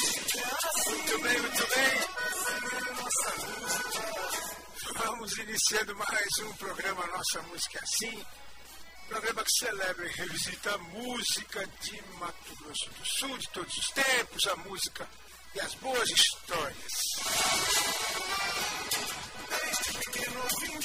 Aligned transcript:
Muito 0.00 1.18
bem, 1.20 1.38
muito 1.40 1.66
bem. 1.74 2.00
Vamos 4.94 5.38
iniciando 5.38 5.94
mais 5.96 6.38
um 6.38 6.52
programa 6.54 7.06
Nossa 7.08 7.42
Música 7.42 7.78
é 7.78 7.82
Assim. 7.82 8.24
Programa 9.08 9.44
que 9.44 9.58
celebra 9.58 10.06
e 10.06 10.12
revisita 10.12 10.74
a 10.74 10.78
música 10.78 11.66
de 11.82 12.02
Mato 12.18 12.56
Grosso 12.62 12.88
do 12.90 13.04
Sul, 13.04 13.36
de 13.36 13.50
todos 13.50 13.76
os 13.76 13.90
tempos, 13.90 14.46
a 14.46 14.56
música 14.56 15.06
e 15.54 15.60
as 15.60 15.74
boas 15.74 16.08
histórias. 16.08 16.92
Desde 19.50 19.98
pequeno 19.98 20.42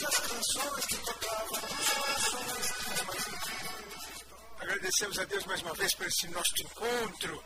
as 0.07 0.19
canções 0.19 0.85
que 0.87 0.97
tocavam 0.97 1.61
nos 1.61 1.89
corações. 1.89 2.65
Agradecemos 4.59 5.19
a 5.19 5.23
Deus 5.23 5.45
mais 5.45 5.61
uma 5.61 5.73
vez 5.73 5.93
por 5.95 6.05
esse 6.05 6.27
nosso 6.27 6.51
encontro. 6.59 7.41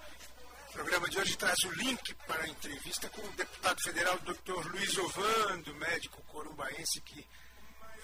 O 0.70 0.72
programa 0.72 1.10
de 1.10 1.20
hoje 1.20 1.36
traz 1.36 1.58
o 1.66 1.72
link 1.72 2.14
para 2.28 2.44
a 2.44 2.48
entrevista 2.48 3.10
com 3.10 3.22
o 3.22 3.32
deputado 3.32 3.82
federal 3.82 4.20
Dr. 4.20 4.68
Luiz 4.72 4.96
Ovando, 5.00 5.74
médico 5.76 6.22
corumbaense 6.28 7.02
que 7.02 7.28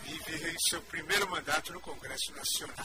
vive 0.01 0.55
seu 0.67 0.81
primeiro 0.81 1.29
mandato 1.29 1.71
no 1.71 1.79
Congresso 1.79 2.33
Nacional. 2.33 2.75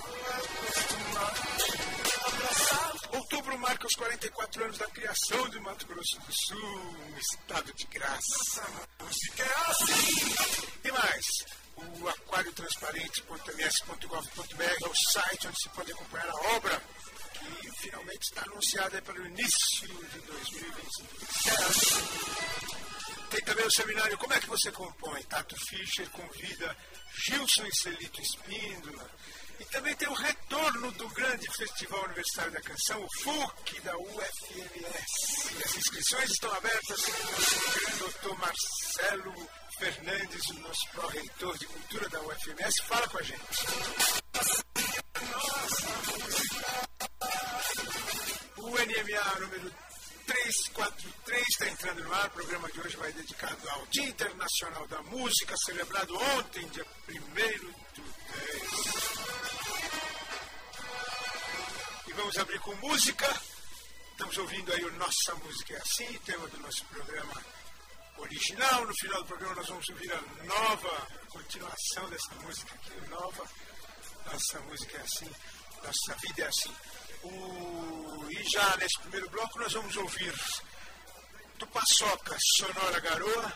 Outubro 3.13 3.59
marca 3.59 3.87
os 3.87 3.95
44 3.95 4.65
anos 4.65 4.77
da 4.79 4.87
criação 4.89 5.49
de 5.49 5.59
Mato 5.61 5.87
Grosso 5.87 6.21
do 6.21 6.31
Sul, 6.31 6.95
um 7.13 7.19
estado 7.19 7.73
de 7.73 7.87
graça. 7.87 8.63
E 10.85 10.93
mais, 10.93 11.25
o 11.77 12.07
aquariotransparente.ms.gov.br 12.07 14.63
é 14.63 14.89
o 14.89 14.95
site 14.95 15.49
onde 15.49 15.63
se 15.63 15.71
pode 15.71 15.91
acompanhar 15.93 16.29
a 16.29 16.37
obra 16.55 16.83
que 17.61 17.71
finalmente 17.79 18.23
está 18.23 18.43
anunciada 18.43 19.03
para 19.03 19.21
o 19.21 19.27
início 19.27 19.89
de 19.89 20.21
2022. 20.21 22.41
Tem 23.31 23.41
também 23.45 23.65
o 23.65 23.71
seminário 23.71 24.19
Como 24.19 24.35
é 24.35 24.41
que 24.41 24.49
você 24.49 24.73
compõe? 24.73 25.23
Tato 25.23 25.55
Fischer 25.67 26.11
convida 26.11 26.77
Gilson 27.25 27.65
e 27.67 27.77
Celito 27.77 28.21
Espíndola. 28.21 29.09
E 29.59 29.65
também 29.67 29.95
tem 29.95 30.09
o 30.09 30.15
retorno 30.15 30.91
do 30.93 31.09
grande 31.11 31.47
Festival 31.55 32.03
Universitário 32.05 32.53
da 32.53 32.63
Canção, 32.63 33.05
o 33.05 33.09
FUC, 33.23 33.81
da 33.83 33.97
UFMS. 33.97 35.53
E 35.53 35.65
as 35.65 35.77
inscrições 35.77 36.31
estão 36.31 36.51
abertas 36.55 37.05
o 37.09 37.99
doutor 37.99 38.39
Marcelo 38.39 39.51
Fernandes, 39.81 40.47
o 40.51 40.61
nosso 40.61 40.89
pró-reitor 40.93 41.57
de 41.57 41.67
cultura 41.67 42.07
da 42.11 42.21
UFMS, 42.21 42.83
fala 42.83 43.09
com 43.09 43.17
a 43.17 43.23
gente. 43.23 43.41
O 48.59 48.69
NMA 48.69 49.41
número 49.41 49.75
343 50.27 51.49
está 51.49 51.67
entrando 51.67 52.05
no 52.05 52.13
ar. 52.13 52.27
O 52.27 52.31
programa 52.31 52.71
de 52.71 52.79
hoje 52.79 52.95
vai 52.99 53.11
dedicado 53.13 53.71
ao 53.71 53.87
Dia 53.87 54.05
Internacional 54.05 54.87
da 54.87 55.01
Música, 55.05 55.57
celebrado 55.65 56.15
ontem, 56.15 56.69
dia 56.69 56.85
1 57.09 57.13
do 57.15 58.05
10. 58.37 58.71
E 62.07 62.13
vamos 62.13 62.37
abrir 62.37 62.61
com 62.61 62.75
música. 62.77 63.27
Estamos 64.13 64.37
ouvindo 64.37 64.75
aí 64.75 64.85
o 64.85 64.93
Nossa 64.99 65.35
Música 65.37 65.73
é 65.73 65.79
Assim, 65.79 66.19
tema 66.27 66.47
do 66.49 66.59
nosso 66.59 66.85
programa 66.85 67.60
original. 68.21 68.87
No 68.87 68.95
final 68.95 69.23
do 69.23 69.29
programa 69.29 69.55
nós 69.57 69.69
vamos 69.69 69.89
ouvir 69.89 70.13
a 70.13 70.21
nova 70.45 71.09
continuação 71.29 72.09
dessa 72.11 72.35
música 72.37 72.75
aqui, 72.75 73.09
nova. 73.09 73.45
Nossa 74.31 74.61
música 74.61 74.97
é 74.99 75.01
assim, 75.01 75.31
nossa 75.83 76.15
vida 76.27 76.43
é 76.43 76.47
assim. 76.47 76.75
O... 77.23 78.27
E 78.31 78.51
já 78.51 78.77
nesse 78.77 78.99
primeiro 79.01 79.29
bloco 79.31 79.59
nós 79.59 79.73
vamos 79.73 79.97
ouvir 79.97 80.35
do 81.59 81.67
Paçoca 81.67 82.37
Sonora 82.57 83.01
Garoa. 83.01 83.53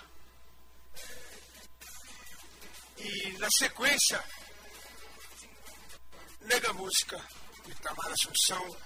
E 2.98 3.32
na 3.38 3.50
sequência, 3.50 4.22
Nega 6.42 6.72
Música, 6.72 7.20
Itamar 7.66 8.12
Assunção 8.12 8.76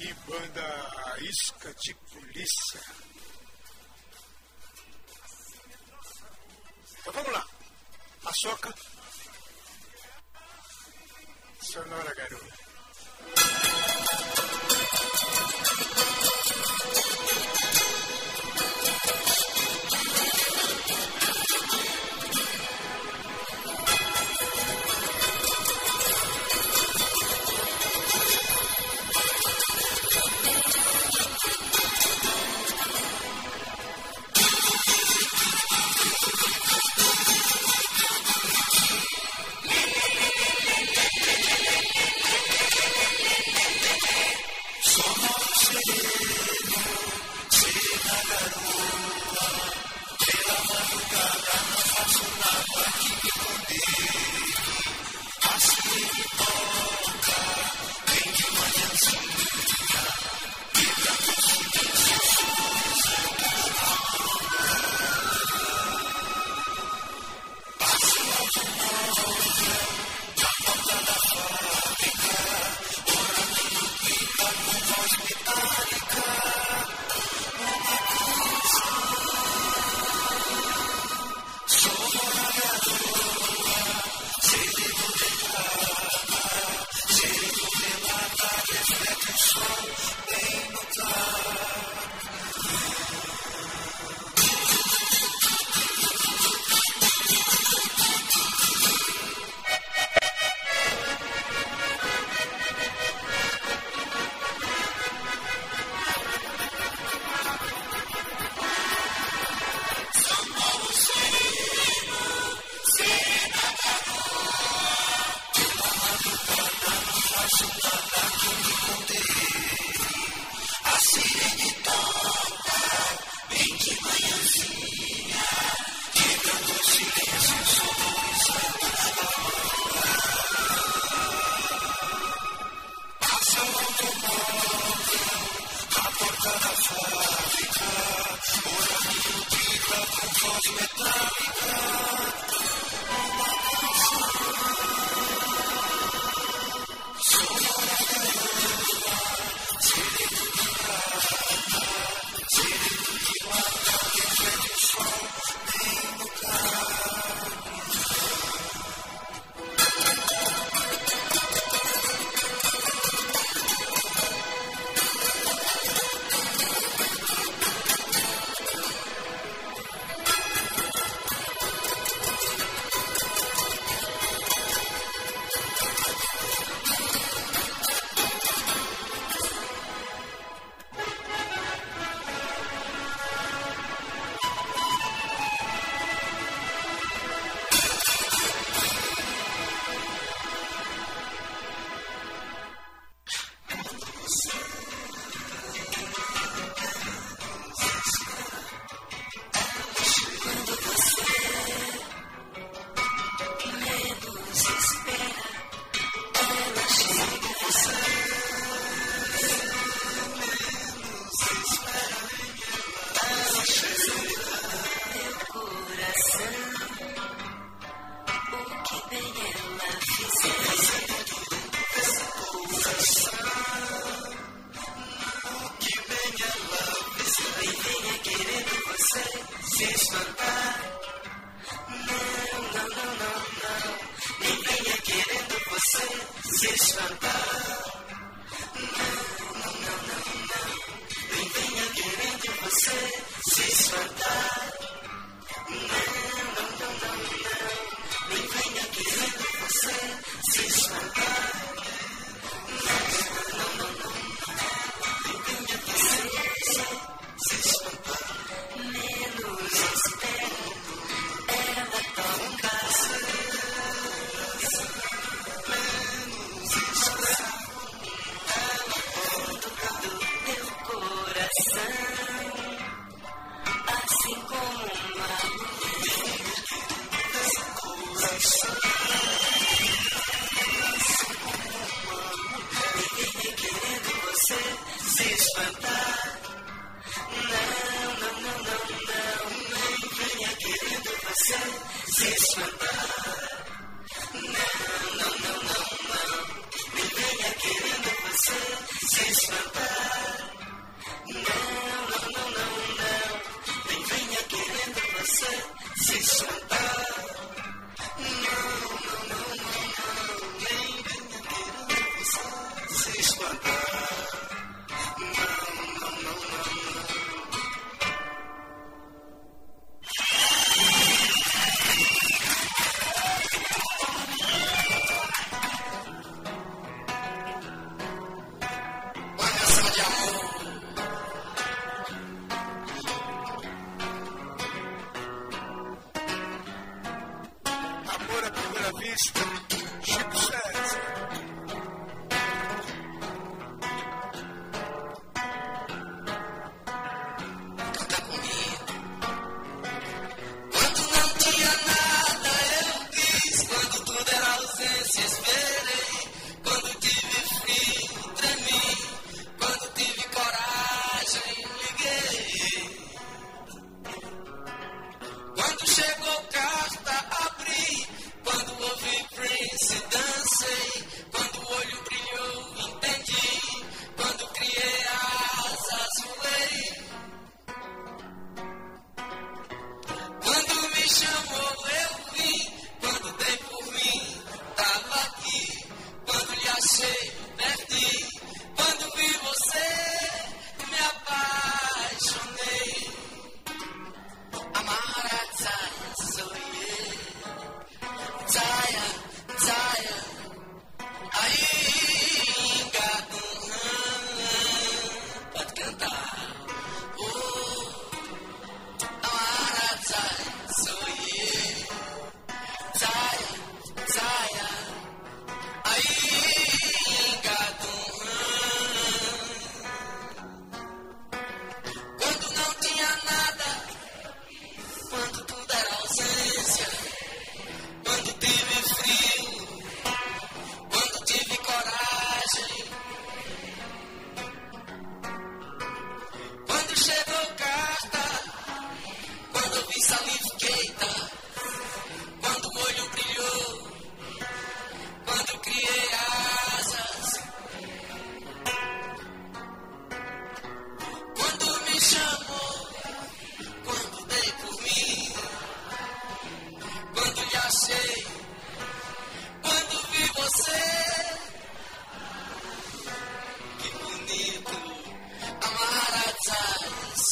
e 0.00 0.12
Banda 0.12 1.16
Isca 1.20 1.72
de 1.74 1.94
Polícia. 1.94 2.80
Então 7.06 7.12
vamos 7.12 7.32
lá. 7.32 7.46
Paçoca 8.22 8.74
Sonora 11.60 12.14
Garoa. 12.14 13.83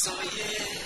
so 0.03 0.11
yeah. 0.35 0.82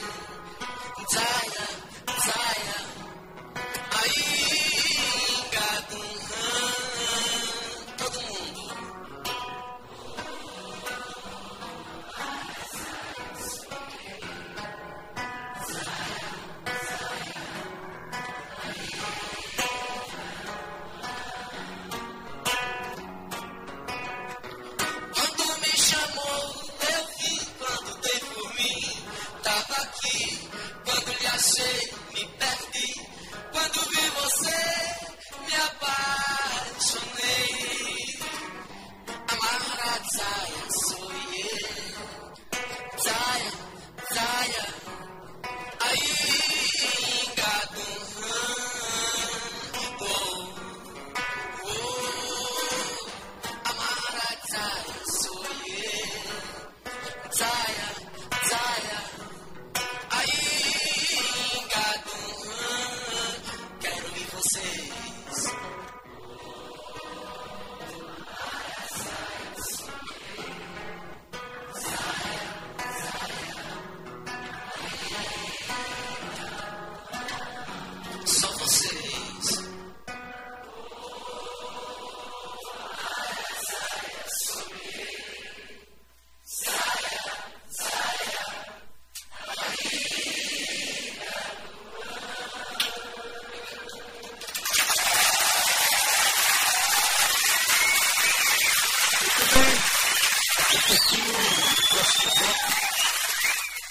Próximo 100.67 102.35
bloco, 102.35 102.67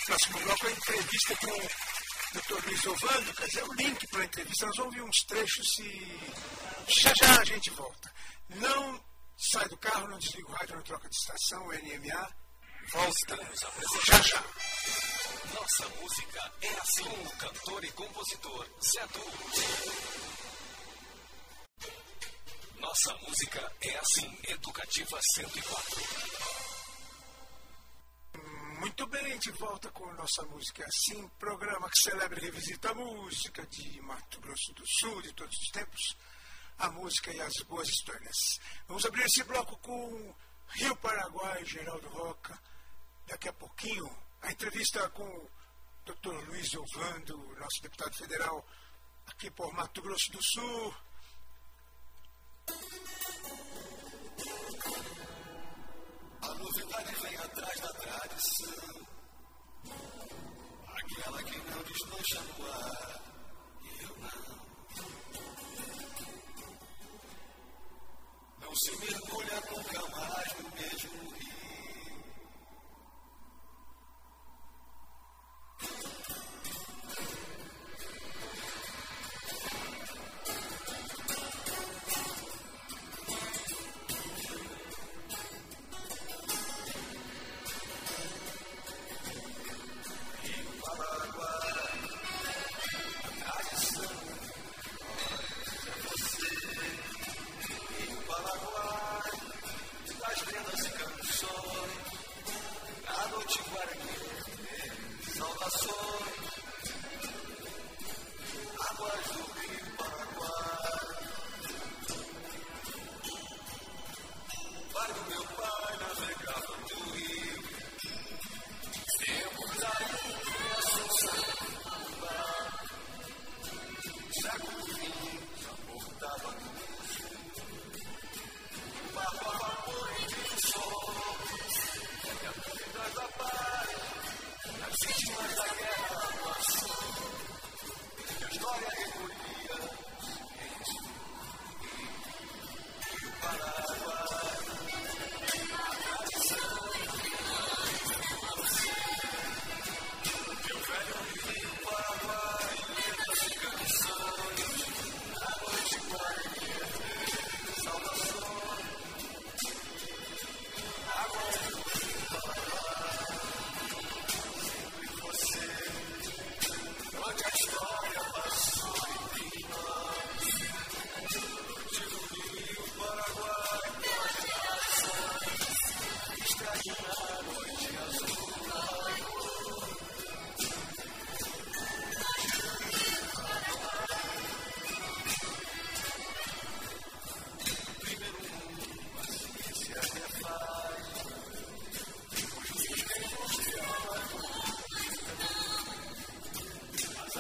próximo 0.04 0.38
bloco 0.40 0.66
é 0.66 0.68
a 0.68 0.72
entrevista 0.72 1.36
com 1.36 1.46
o 1.46 1.70
Dr. 2.34 2.66
Luiz 2.66 2.86
Ovando, 2.86 3.34
quer 3.34 3.46
dizer, 3.46 3.64
o 3.64 3.72
link 3.72 4.06
para 4.08 4.20
a 4.20 4.24
entrevista. 4.24 4.66
Nós 4.66 4.76
vamos 4.76 4.94
ouvir 4.94 5.08
uns 5.08 5.24
trechos 5.26 5.78
e 5.78 6.20
já 7.00 7.14
já 7.14 7.40
a 7.40 7.44
gente 7.44 7.70
volta. 7.70 8.12
Não 8.50 9.02
sai 9.38 9.66
do 9.70 9.78
carro, 9.78 10.06
não 10.08 10.18
desliga 10.18 10.48
o 10.48 10.52
rádio, 10.52 10.76
não 10.76 10.82
troca 10.82 11.08
de 11.08 11.16
estação, 11.16 11.72
é 11.72 11.78
o 11.78 11.82
NMA. 11.82 12.36
Voltamos 12.92 13.64
a. 13.64 13.70
Já 14.04 14.20
já. 14.20 14.44
Nossa 15.54 15.88
música 16.00 16.52
é 16.60 16.74
assim. 16.78 17.08
O 17.08 17.36
cantor 17.38 17.84
e 17.84 17.92
compositor 17.92 18.68
Zé 18.84 19.06
Du. 19.06 19.24
Nossa 22.80 23.16
música 23.26 23.72
é 23.80 23.96
assim. 23.96 24.38
Educativa 24.46 25.18
104. 25.34 26.65
Muito 28.78 29.06
bem, 29.06 29.38
de 29.38 29.50
volta 29.52 29.90
com 29.90 30.12
Nossa 30.14 30.42
Música 30.44 30.84
Assim, 30.84 31.26
programa 31.38 31.88
que 31.88 32.10
celebra 32.10 32.38
e 32.38 32.44
revisita 32.44 32.90
a 32.90 32.94
música 32.94 33.66
de 33.66 34.00
Mato 34.02 34.38
Grosso 34.40 34.72
do 34.74 34.82
Sul 34.86 35.22
de 35.22 35.32
todos 35.32 35.56
os 35.56 35.68
tempos, 35.70 36.16
a 36.78 36.90
música 36.90 37.32
e 37.32 37.40
as 37.40 37.54
boas 37.66 37.88
histórias. 37.88 38.36
Vamos 38.86 39.06
abrir 39.06 39.24
esse 39.24 39.42
bloco 39.44 39.78
com 39.78 40.34
Rio 40.68 40.94
Paraguai, 40.96 41.64
Geraldo 41.64 42.06
Roca. 42.08 42.58
Daqui 43.26 43.48
a 43.48 43.52
pouquinho, 43.54 44.14
a 44.42 44.52
entrevista 44.52 45.08
com 45.10 45.24
o 45.24 45.50
Dr. 46.04 46.46
Luiz 46.46 46.74
Ovando, 46.74 47.38
nosso 47.58 47.82
deputado 47.82 48.14
federal 48.14 48.66
aqui 49.26 49.50
por 49.50 49.72
Mato 49.72 50.02
Grosso 50.02 50.30
do 50.32 50.42
Sul. 50.42 50.94
A 56.76 56.78
novidade 56.78 57.14
vem 57.22 57.36
atrás 57.38 57.80
da 57.80 57.88
tradição. 57.88 59.06
Aquela 60.88 61.42
que 61.42 61.58
não 61.70 61.82
desmancha 61.84 62.42
no 62.42 62.66
ar. 62.70 63.20
Eu 64.02 64.14
não. 64.18 64.46
Não 68.60 68.74
se 68.76 68.90
mergulha 68.98 69.58
nunca 69.70 70.02
mais 70.18 70.52
no 70.58 70.68
mesmo 70.76 71.30
rio. 71.30 71.56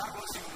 Paraguai, 0.06 0.46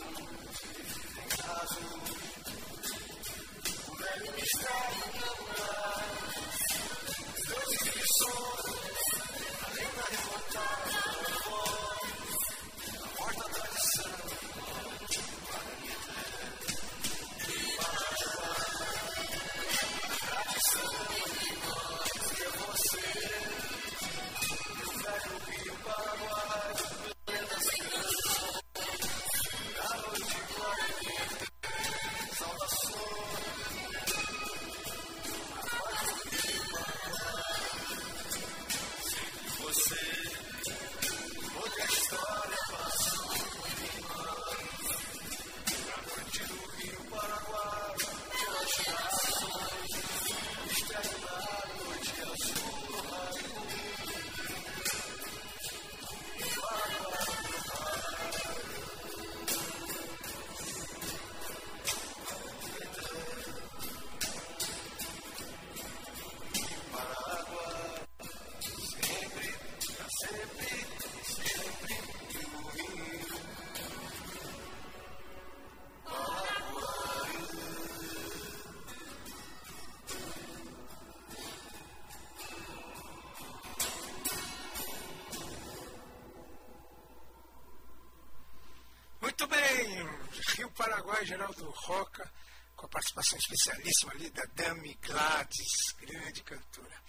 Roca, 91.70 92.30
com 92.76 92.86
a 92.86 92.88
participação 92.88 93.38
especialíssima 93.38 94.12
ali 94.12 94.30
da 94.30 94.44
Dami 94.54 94.94
Gladys, 95.02 95.92
grande 96.00 96.42
cantora. 96.42 97.02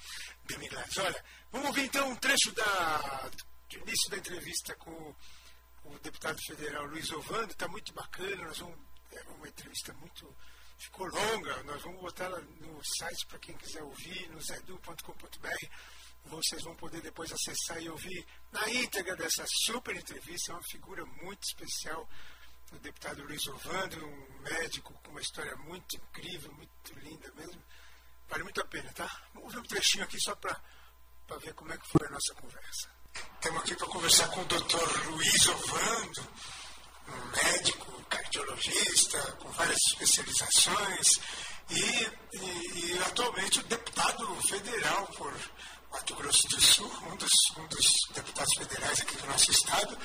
Dami 0.45 0.67
Gladys. 0.67 0.97
Olha, 0.97 1.25
vamos 1.51 1.67
ouvir 1.67 1.85
então 1.85 2.09
um 2.09 2.15
trecho 2.15 2.51
da, 2.51 3.31
o 3.75 3.79
início 3.79 4.09
da 4.09 4.17
entrevista 4.17 4.75
com 4.75 5.15
o 5.85 5.99
deputado 5.99 6.37
federal 6.45 6.85
Luiz 6.85 7.11
Ovando, 7.11 7.51
está 7.51 7.67
muito 7.67 7.93
bacana, 7.93 8.45
nós 8.45 8.59
vamos, 8.59 8.77
é 9.11 9.21
uma 9.31 9.47
entrevista 9.47 9.93
muito, 9.93 10.35
ficou 10.77 11.07
longa, 11.07 11.63
nós 11.63 11.81
vamos 11.81 12.01
botar 12.01 12.25
ela 12.25 12.41
no 12.41 12.81
site 12.83 13.25
para 13.27 13.39
quem 13.39 13.55
quiser 13.57 13.83
ouvir, 13.83 14.29
no 14.29 14.41
zedu.com.br, 14.41 15.65
vocês 16.25 16.63
vão 16.63 16.75
poder 16.75 17.01
depois 17.01 17.31
acessar 17.31 17.81
e 17.81 17.89
ouvir 17.89 18.25
na 18.51 18.69
íntegra 18.69 19.15
dessa 19.15 19.45
super 19.47 19.95
entrevista, 19.95 20.51
é 20.51 20.55
uma 20.55 20.63
figura 20.63 21.05
muito 21.05 21.43
especial, 21.43 22.07
o 22.71 22.79
deputado 22.79 23.23
Luiz 23.23 23.45
Ovando, 23.47 24.05
um 24.05 24.39
médico 24.41 24.93
com 25.03 25.11
uma 25.11 25.21
história 25.21 25.55
muito 25.57 25.95
incrível, 25.95 26.51
muito 26.53 26.93
linda 26.99 27.31
mesmo, 27.35 27.61
vale 28.29 28.43
muito 28.43 28.61
a 28.61 28.65
pena, 28.65 28.91
tá? 28.93 29.23
Vamos 29.33 29.53
ver 29.53 29.59
um 29.59 29.63
trechinho 29.63 30.03
aqui 30.03 30.19
só 30.19 30.35
para 30.35 30.57
ver 31.41 31.53
como 31.53 31.71
é 31.71 31.77
que 31.77 31.87
foi 31.87 32.07
a 32.07 32.11
nossa 32.11 32.33
conversa. 32.35 32.89
Estamos 33.35 33.61
aqui 33.61 33.75
para 33.75 33.87
conversar 33.87 34.27
com 34.29 34.41
o 34.41 34.45
Dr. 34.45 35.07
Luiz 35.09 35.47
Ovando, 35.47 36.27
um 37.07 37.43
médico 37.43 38.03
cardiologista 38.05 39.19
com 39.33 39.49
várias 39.51 39.79
especializações 39.89 41.07
e, 41.69 42.37
e, 42.37 42.95
e 42.95 42.99
atualmente 43.03 43.59
o 43.59 43.63
deputado 43.63 44.35
federal 44.43 45.07
por 45.07 45.33
Mato 45.91 46.15
Grosso 46.15 46.47
do 46.47 46.61
Sul, 46.61 46.91
um 47.11 47.15
dos, 47.17 47.31
um 47.57 47.67
dos 47.67 47.85
deputados 48.13 48.53
federais 48.57 49.01
aqui 49.01 49.17
do 49.17 49.27
nosso 49.27 49.51
estado, 49.51 49.97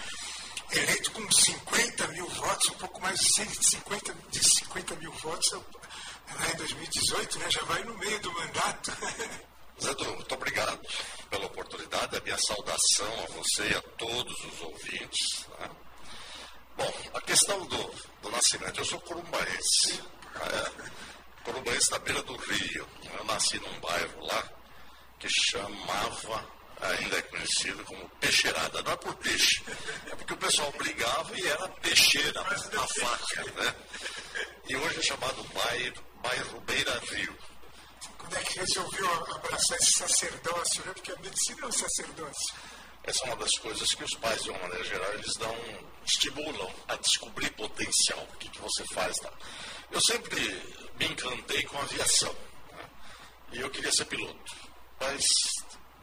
eleito 0.73 1.11
com 1.13 1.31
50 1.31 2.09
mil 2.09 2.27
votos, 2.29 2.69
um 2.69 2.75
pouco 2.75 3.01
mais 3.01 3.19
de 3.19 3.35
150 3.35 4.15
de 4.31 4.57
50 4.59 4.97
mil 4.97 5.13
votos 5.13 5.53
lá 5.53 6.51
em 6.53 6.57
2018, 6.57 7.39
né? 7.39 7.51
já 7.51 7.63
vai 7.63 7.85
no 7.85 7.97
meio 7.99 8.21
do 8.21 8.33
mandato. 8.33 8.93
Zé 9.83 9.93
muito 9.93 10.35
obrigado 10.35 10.81
pela 11.29 11.47
oportunidade, 11.47 12.17
a 12.17 12.21
minha 12.21 12.39
saudação 12.39 13.25
a 13.25 13.33
você 13.35 13.69
e 13.69 13.75
a 13.75 13.83
todos 13.99 14.45
os 14.45 14.63
ouvintes. 14.63 15.47
Né? 15.61 15.71
Bom, 16.77 16.93
a 17.15 17.21
questão 17.21 17.67
do, 17.67 17.95
do 18.23 18.31
nascimento, 18.31 18.81
eu 18.81 18.85
sou 18.85 19.01
corumbaense, 19.01 20.03
é, 20.35 21.43
corumbaense 21.45 21.91
da 21.91 21.99
beira 21.99 22.23
do 22.23 22.37
Rio. 22.37 22.89
Eu 23.19 23.25
nasci 23.25 23.59
num 23.59 23.81
bairro 23.81 24.27
lá 24.27 24.49
que 25.19 25.29
chamava, 25.29 26.47
ainda 26.81 27.19
é 27.19 27.23
conhecido 27.23 27.85
como 27.85 28.09
peixeirada. 28.21 28.83
Não 28.83 28.93
é 28.93 28.97
por 28.97 29.15
peixe, 29.17 29.63
é 30.11 30.15
porque 30.15 30.35
o 30.35 30.37
pessoal 30.37 30.73
brigava 30.73 31.39
e 31.39 31.47
era 31.47 31.69
peixeira 31.69 32.43
na 32.43 32.87
faca, 32.87 33.45
né? 33.45 33.75
E 34.69 34.77
hoje 34.77 34.99
é 34.99 35.03
chamado 35.03 35.43
bairro, 35.55 36.05
bairro 36.23 36.61
Beira 36.61 37.01
Rio. 37.11 37.37
Quando 38.19 38.37
é 38.37 38.41
que 38.41 38.59
resolveu 38.59 39.35
abraçar 39.35 39.79
esse 39.79 39.93
sacerdócio, 39.93 40.85
né? 40.85 40.93
Porque 40.93 41.13
a 41.13 41.17
medicina 41.17 41.61
é 41.63 41.67
um 41.67 41.73
sacerdócio. 41.73 42.55
Essa 43.05 43.23
é 43.23 43.27
uma 43.27 43.37
das 43.37 43.57
coisas 43.59 43.95
que 43.95 44.03
os 44.03 44.15
pais, 44.15 44.43
de 44.43 44.51
uma 44.51 44.59
maneira 44.59 44.83
geral, 44.83 45.15
eles 45.15 45.37
dão, 45.37 45.57
estimulam 46.05 46.75
a 46.89 46.97
descobrir 46.97 47.51
potencial. 47.53 48.27
O 48.35 48.37
que, 48.37 48.49
que 48.49 48.61
você 48.61 48.85
faz, 48.93 49.17
tá? 49.19 49.33
Eu 49.93 50.01
sempre 50.01 50.41
me 50.99 51.07
encantei 51.07 51.63
com 51.63 51.79
a 51.79 51.83
aviação. 51.83 52.35
Né? 52.73 52.85
E 53.53 53.61
eu 53.61 53.71
queria 53.71 53.93
ser 53.93 54.07
piloto. 54.07 54.57
Mas 55.01 55.23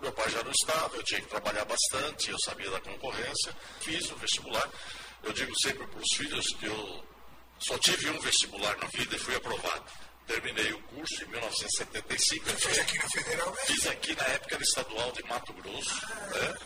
meu 0.04 0.12
pai 0.12 0.30
já 0.30 0.44
não 0.44 0.52
estava, 0.52 0.96
eu 0.96 1.04
tinha 1.04 1.22
que 1.22 1.28
trabalhar 1.28 1.66
bastante, 1.66 2.30
eu 2.30 2.40
sabia 2.40 2.70
da 2.70 2.82
concorrência. 2.82 3.56
Fiz 3.80 4.12
o 4.12 4.16
vestibular. 4.18 4.70
Eu 5.24 5.34
digo 5.34 5.58
sempre 5.60 5.88
para 5.88 6.00
os 6.00 6.16
filhos 6.16 6.46
que 6.60 6.66
eu 6.66 7.04
só 7.60 7.78
tive 7.78 8.10
um 8.10 8.20
vestibular 8.20 8.78
na 8.78 8.88
vida 8.88 9.16
e 9.16 9.20
fui 9.20 9.36
aprovado 9.36 9.84
terminei 10.28 10.72
o 10.72 10.82
curso 10.84 11.24
em 11.24 11.28
1975. 11.28 12.46
Você 12.46 12.58
fez 12.58 12.80
aqui 12.80 12.98
na 12.98 13.10
Federal? 13.10 13.56
Fiz 13.66 13.88
aqui 13.88 14.16
na 14.16 14.24
época 14.24 14.58
no 14.58 14.64
Estadual 14.64 15.12
de 15.12 15.24
Mato 15.24 15.54
Grosso. 15.54 16.02
Ah, 16.04 16.30
né? 16.34 16.58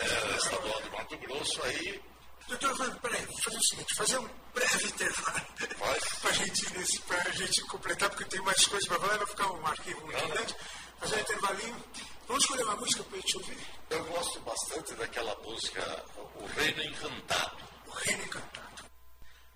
É, 0.00 0.36
estadual 0.36 0.82
de 0.82 0.90
Mato 0.90 1.18
Grosso, 1.18 1.62
aí. 1.64 2.02
Doutor, 2.48 2.96
peraí, 3.00 3.24
vamos 3.24 3.42
fazer 3.42 3.56
o 3.56 3.64
seguinte, 3.64 3.94
fazer 3.96 4.18
um 4.18 4.28
breve 4.54 4.86
intervalo. 4.86 5.46
Para 6.22 6.32
gente, 6.32 6.66
a 7.10 7.30
gente 7.32 7.60
completar, 7.62 8.08
porque 8.08 8.24
tem 8.24 8.40
mais 8.42 8.66
coisas 8.66 8.88
para 8.88 9.00
falar, 9.00 9.18
vai 9.18 9.26
ficar 9.26 9.52
um 9.52 9.66
arquivo 9.66 10.00
muito 10.06 10.28
grande. 10.28 10.56
Fazer 11.00 11.16
um 11.16 11.20
intervalinho. 11.20 11.84
Vamos 12.26 12.42
escolher 12.42 12.64
uma 12.64 12.76
música 12.76 13.04
para 13.04 13.18
a 13.18 13.20
gente 13.20 13.36
ouvir? 13.36 13.58
Eu 13.90 14.04
gosto 14.04 14.40
bastante 14.40 14.94
daquela 14.94 15.34
música 15.44 16.04
O 16.34 16.46
Reino 16.46 16.82
Encantado. 16.82 17.56
O 17.86 17.90
Reino 17.90 18.24
Encantado. 18.24 18.84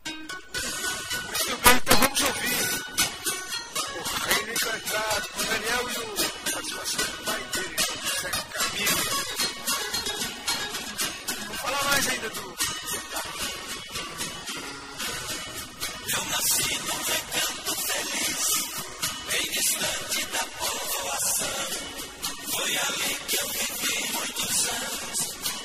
Muito 0.07 1.57
bem, 1.65 1.77
então 1.77 1.97
vamos 1.97 2.21
ouvir 2.21 2.91
o 3.93 4.03
Reino 4.25 4.53
Encantado, 4.53 5.29
com 5.31 5.41
o 5.41 5.45
Daniel 5.45 5.91
e 5.91 5.99
o, 5.99 6.51
participação 6.53 7.07
do 7.07 7.25
pai 7.25 7.43
dele, 7.55 7.77
José 8.03 8.31
Camilo. 8.31 9.01
Vamos 11.47 11.61
falar 11.61 11.85
mais 11.85 12.09
ainda 12.09 12.29
do. 12.31 12.57
Eu 16.13 16.25
nasci 16.25 16.79
num 16.79 17.03
recanto 17.03 17.75
feliz, 17.83 18.49
bem 19.27 19.51
distante 19.51 20.25
da. 20.27 20.60
Foi 22.61 22.77
ali 22.77 23.16
que 23.27 23.37
eu 23.37 23.49
vivi 23.49 24.12
muitos 24.12 24.68
anos, 24.68 25.18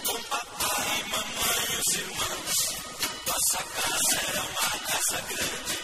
com 0.06 0.24
papai, 0.30 1.04
mamãe 1.12 1.66
e 1.74 1.76
os 1.76 1.94
irmãos. 1.94 2.58
Nossa 3.28 3.58
casa 3.58 4.22
era 4.30 4.42
uma 4.44 4.70
casa 4.80 5.22
grande, 5.28 5.78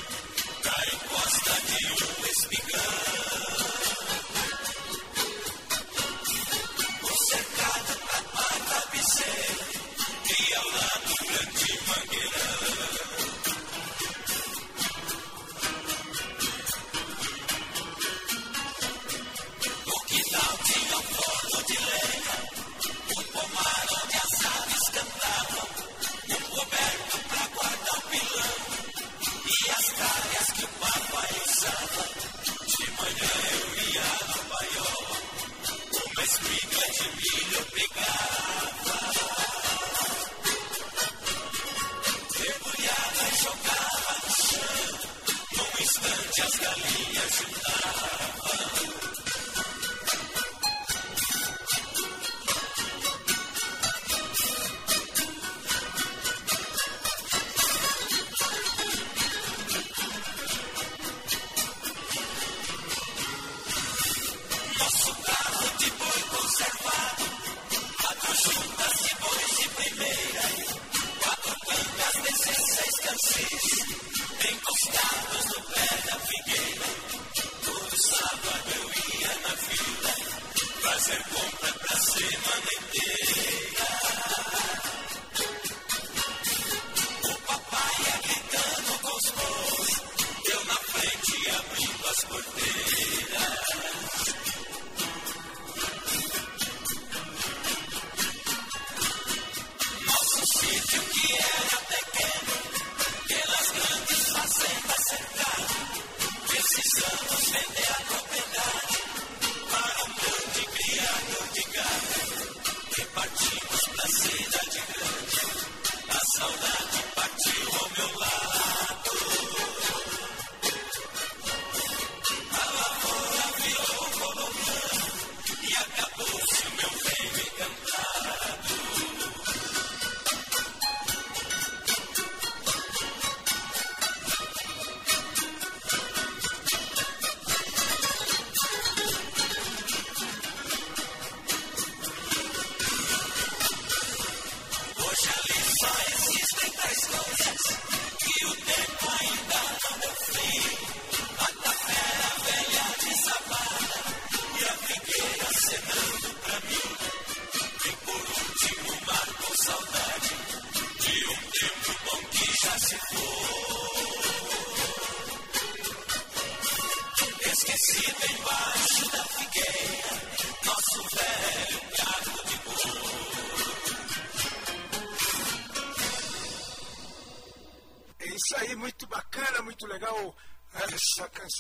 na 0.63 0.78
encosta 0.93 1.54
de 1.67 1.82
um 1.91 2.26
espigão. 2.28 3.61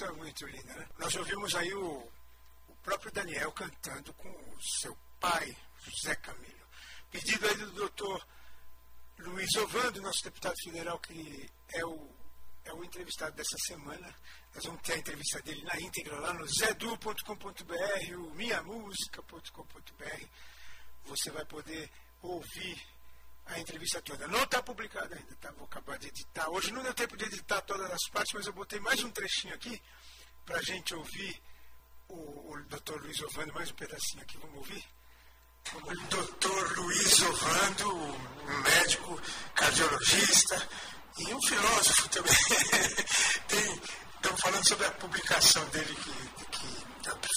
Muito 0.09 0.47
linda, 0.47 0.73
né? 0.73 0.87
Nós 0.97 1.15
ouvimos 1.15 1.53
aí 1.55 1.71
o, 1.73 2.11
o 2.67 2.75
próprio 2.83 3.11
Daniel 3.11 3.51
cantando 3.51 4.11
com 4.13 4.29
o 4.29 4.61
seu 4.79 4.97
pai, 5.19 5.55
José 5.83 6.15
Camilo. 6.15 6.67
Pedido 7.11 7.47
aí 7.47 7.55
do 7.55 7.71
doutor 7.71 8.25
Luiz 9.19 9.55
Ovando, 9.57 10.01
nosso 10.01 10.23
deputado 10.23 10.55
federal, 10.63 10.99
que 10.99 11.49
é 11.73 11.85
o, 11.85 12.09
é 12.65 12.73
o 12.73 12.83
entrevistado 12.83 13.35
dessa 13.35 13.57
semana. 13.67 14.13
Nós 14.55 14.65
vamos 14.65 14.81
ter 14.81 14.93
a 14.93 14.97
entrevista 14.97 15.39
dele 15.41 15.63
na 15.63 15.79
íntegra 15.79 16.19
lá 16.19 16.33
no 16.33 16.47
zedu.com.br, 16.47 18.15
o 18.17 18.33
minhamusica.com.br. 18.33 20.25
Você 21.05 21.29
vai 21.31 21.45
poder 21.45 21.89
ouvir 22.21 22.81
a 23.45 23.59
entrevista 23.59 24.01
toda. 24.01 24.27
Não 24.27 24.43
está 24.43 24.61
publicada 24.61 25.15
ainda, 25.15 25.35
tá? 25.39 25.51
Vou 25.51 25.65
acabar 25.65 25.97
de 25.97 26.07
editar. 26.07 26.49
Hoje 26.49 26.71
não 26.71 26.83
deu 26.83 26.93
tempo 26.93 27.17
de 27.17 27.25
editar 27.25 27.61
todas 27.61 27.89
as 27.91 28.09
partes, 28.09 28.33
mas 28.33 28.47
eu 28.47 28.53
botei 28.53 28.79
mais 28.79 29.03
um 29.03 29.11
trechinho 29.11 29.53
aqui 29.53 29.81
para 30.45 30.57
a 30.57 30.61
gente 30.61 30.93
ouvir 30.95 31.41
o, 32.07 32.51
o 32.51 32.63
Dr. 32.65 33.01
Luiz 33.01 33.21
Ovando, 33.21 33.53
mais 33.53 33.71
um 33.71 33.75
pedacinho 33.75 34.23
aqui. 34.23 34.37
Vamos 34.37 34.57
ouvir? 34.57 34.83
O 35.73 35.95
Dr. 36.07 36.79
Luiz 36.79 37.21
Ovando, 37.21 37.93
um 37.93 38.61
médico 38.63 39.21
cardiologista 39.55 40.69
e 41.19 41.33
um 41.33 41.41
filósofo 41.41 42.09
também. 42.09 42.33
Tem, 43.47 43.81
estamos 44.15 44.41
falando 44.41 44.67
sobre 44.67 44.85
a 44.87 44.91
publicação 44.91 45.63
dele 45.69 45.95
que 45.95 46.21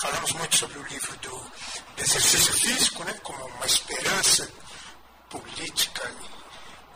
falamos 0.05 0.33
muito 0.33 0.57
sobre 0.57 0.79
o 0.79 0.83
livro 0.83 1.17
do 1.17 1.53
exercício 1.97 2.53
físico, 2.53 3.05
né, 3.05 3.15
como 3.23 3.43
uma 3.47 3.67
esperança 3.67 4.51
política 5.39 6.11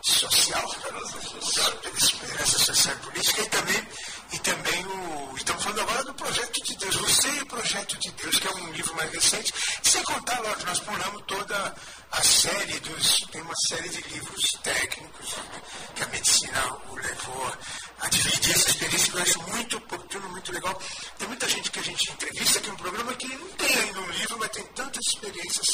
e 0.01 0.11
social, 0.11 0.65
esperança 1.97 2.59
social 2.59 2.95
e 2.95 2.99
política, 2.99 3.41
e 3.41 3.49
também, 3.49 3.87
e 4.31 4.39
também 4.39 4.85
o. 4.85 5.35
Estamos 5.35 5.63
falando 5.63 5.81
agora 5.81 6.03
do 6.05 6.13
projeto 6.13 6.63
de 6.63 6.75
Deus, 6.77 6.95
Você 6.95 7.27
e 7.29 7.41
o 7.41 7.45
Projeto 7.47 7.97
de 7.97 8.11
Deus, 8.11 8.39
que 8.39 8.47
é 8.47 8.51
um 8.51 8.71
livro 8.71 8.95
mais 8.95 9.11
recente, 9.11 9.53
sem 9.83 10.01
contar, 10.03 10.39
lógico, 10.39 10.65
nós 10.65 10.79
pulamos 10.79 11.23
toda 11.27 11.75
a 12.11 12.21
série 12.21 12.79
dos. 12.79 13.27
Tem 13.31 13.41
uma 13.41 13.55
série 13.67 13.89
de 13.89 14.01
livros 14.03 14.43
técnicos 14.63 15.35
né, 15.35 15.61
que 15.95 16.03
a 16.03 16.07
medicina 16.07 16.77
o 16.89 16.95
levou 16.95 17.53
a 17.99 18.07
dividir 18.07 18.55
essa 18.55 18.69
experiência, 18.69 19.11
que 19.11 19.17
eu 19.17 19.21
acho 19.21 19.41
muito 19.49 19.77
oportuno, 19.77 20.29
muito 20.29 20.51
legal. 20.53 20.81
Tem 21.17 21.27
muita 21.27 21.49
gente 21.49 21.71
que 21.71 21.79
a 21.79 21.83
gente 21.83 22.11
entrevista 22.11 22.59
aqui 22.59 22.69
no 22.69 22.77
programa 22.77 23.13
que 23.15 23.27
não 23.27 23.47
tem 23.49 23.75
ainda 23.75 23.99
um 23.99 24.09
livro, 24.11 24.37
mas 24.39 24.49
tem 24.51 24.63
tantas 24.67 25.05
experiências 25.07 25.67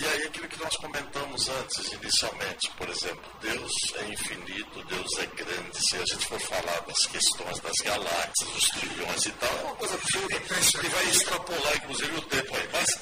e 0.00 0.06
aí 0.06 0.22
aquilo 0.28 0.48
que 0.48 0.62
nós 0.62 0.76
comentamos 0.76 1.48
antes, 1.48 1.92
inicialmente, 1.92 2.70
por 2.76 2.88
exemplo, 2.88 3.32
Deus 3.40 3.72
é 3.96 4.04
infinito, 4.04 4.84
Deus 4.84 5.18
é 5.18 5.26
grande. 5.26 5.88
Se 5.88 5.96
a 5.96 6.04
gente 6.04 6.26
for 6.26 6.40
falar 6.40 6.80
das 6.86 7.06
questões 7.06 7.58
das 7.60 7.76
galáxias, 7.78 8.50
dos 8.50 8.68
trilhões 8.68 9.26
e 9.26 9.32
tal, 9.32 9.58
é 9.58 9.62
uma 9.64 9.76
coisa 9.76 9.94
absurda 9.94 10.40
que 10.40 10.88
vai 10.88 11.04
extrapolar, 11.08 11.76
inclusive, 11.76 12.16
o 12.16 12.22
tempo 12.22 12.56
aí. 12.56 12.68
Mas 12.72 13.00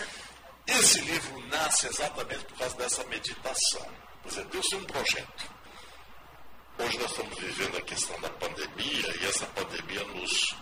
esse 0.66 1.00
livro 1.00 1.46
nasce 1.48 1.86
exatamente 1.86 2.44
por 2.44 2.58
causa 2.58 2.76
dessa 2.76 3.04
meditação. 3.04 3.86
Quer 4.22 4.28
dizer, 4.28 4.44
Deus 4.46 4.66
tem 4.66 4.78
um 4.78 4.84
projeto. 4.84 5.50
Hoje 6.78 6.98
nós 6.98 7.10
estamos 7.10 7.38
vivendo 7.38 7.76
a 7.76 7.82
questão 7.82 8.20
da 8.20 8.30
pandemia 8.30 9.16
e 9.20 9.26
essa 9.26 9.46
pandemia 9.46 10.04
nos 10.04 10.56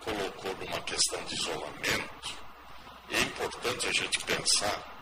colocou 0.00 0.54
numa 0.56 0.80
questão 0.82 1.22
de 1.24 1.34
isolamento. 1.34 2.38
E 3.08 3.16
é 3.16 3.20
importante 3.20 3.88
a 3.88 3.92
gente 3.92 4.20
pensar 4.20 4.97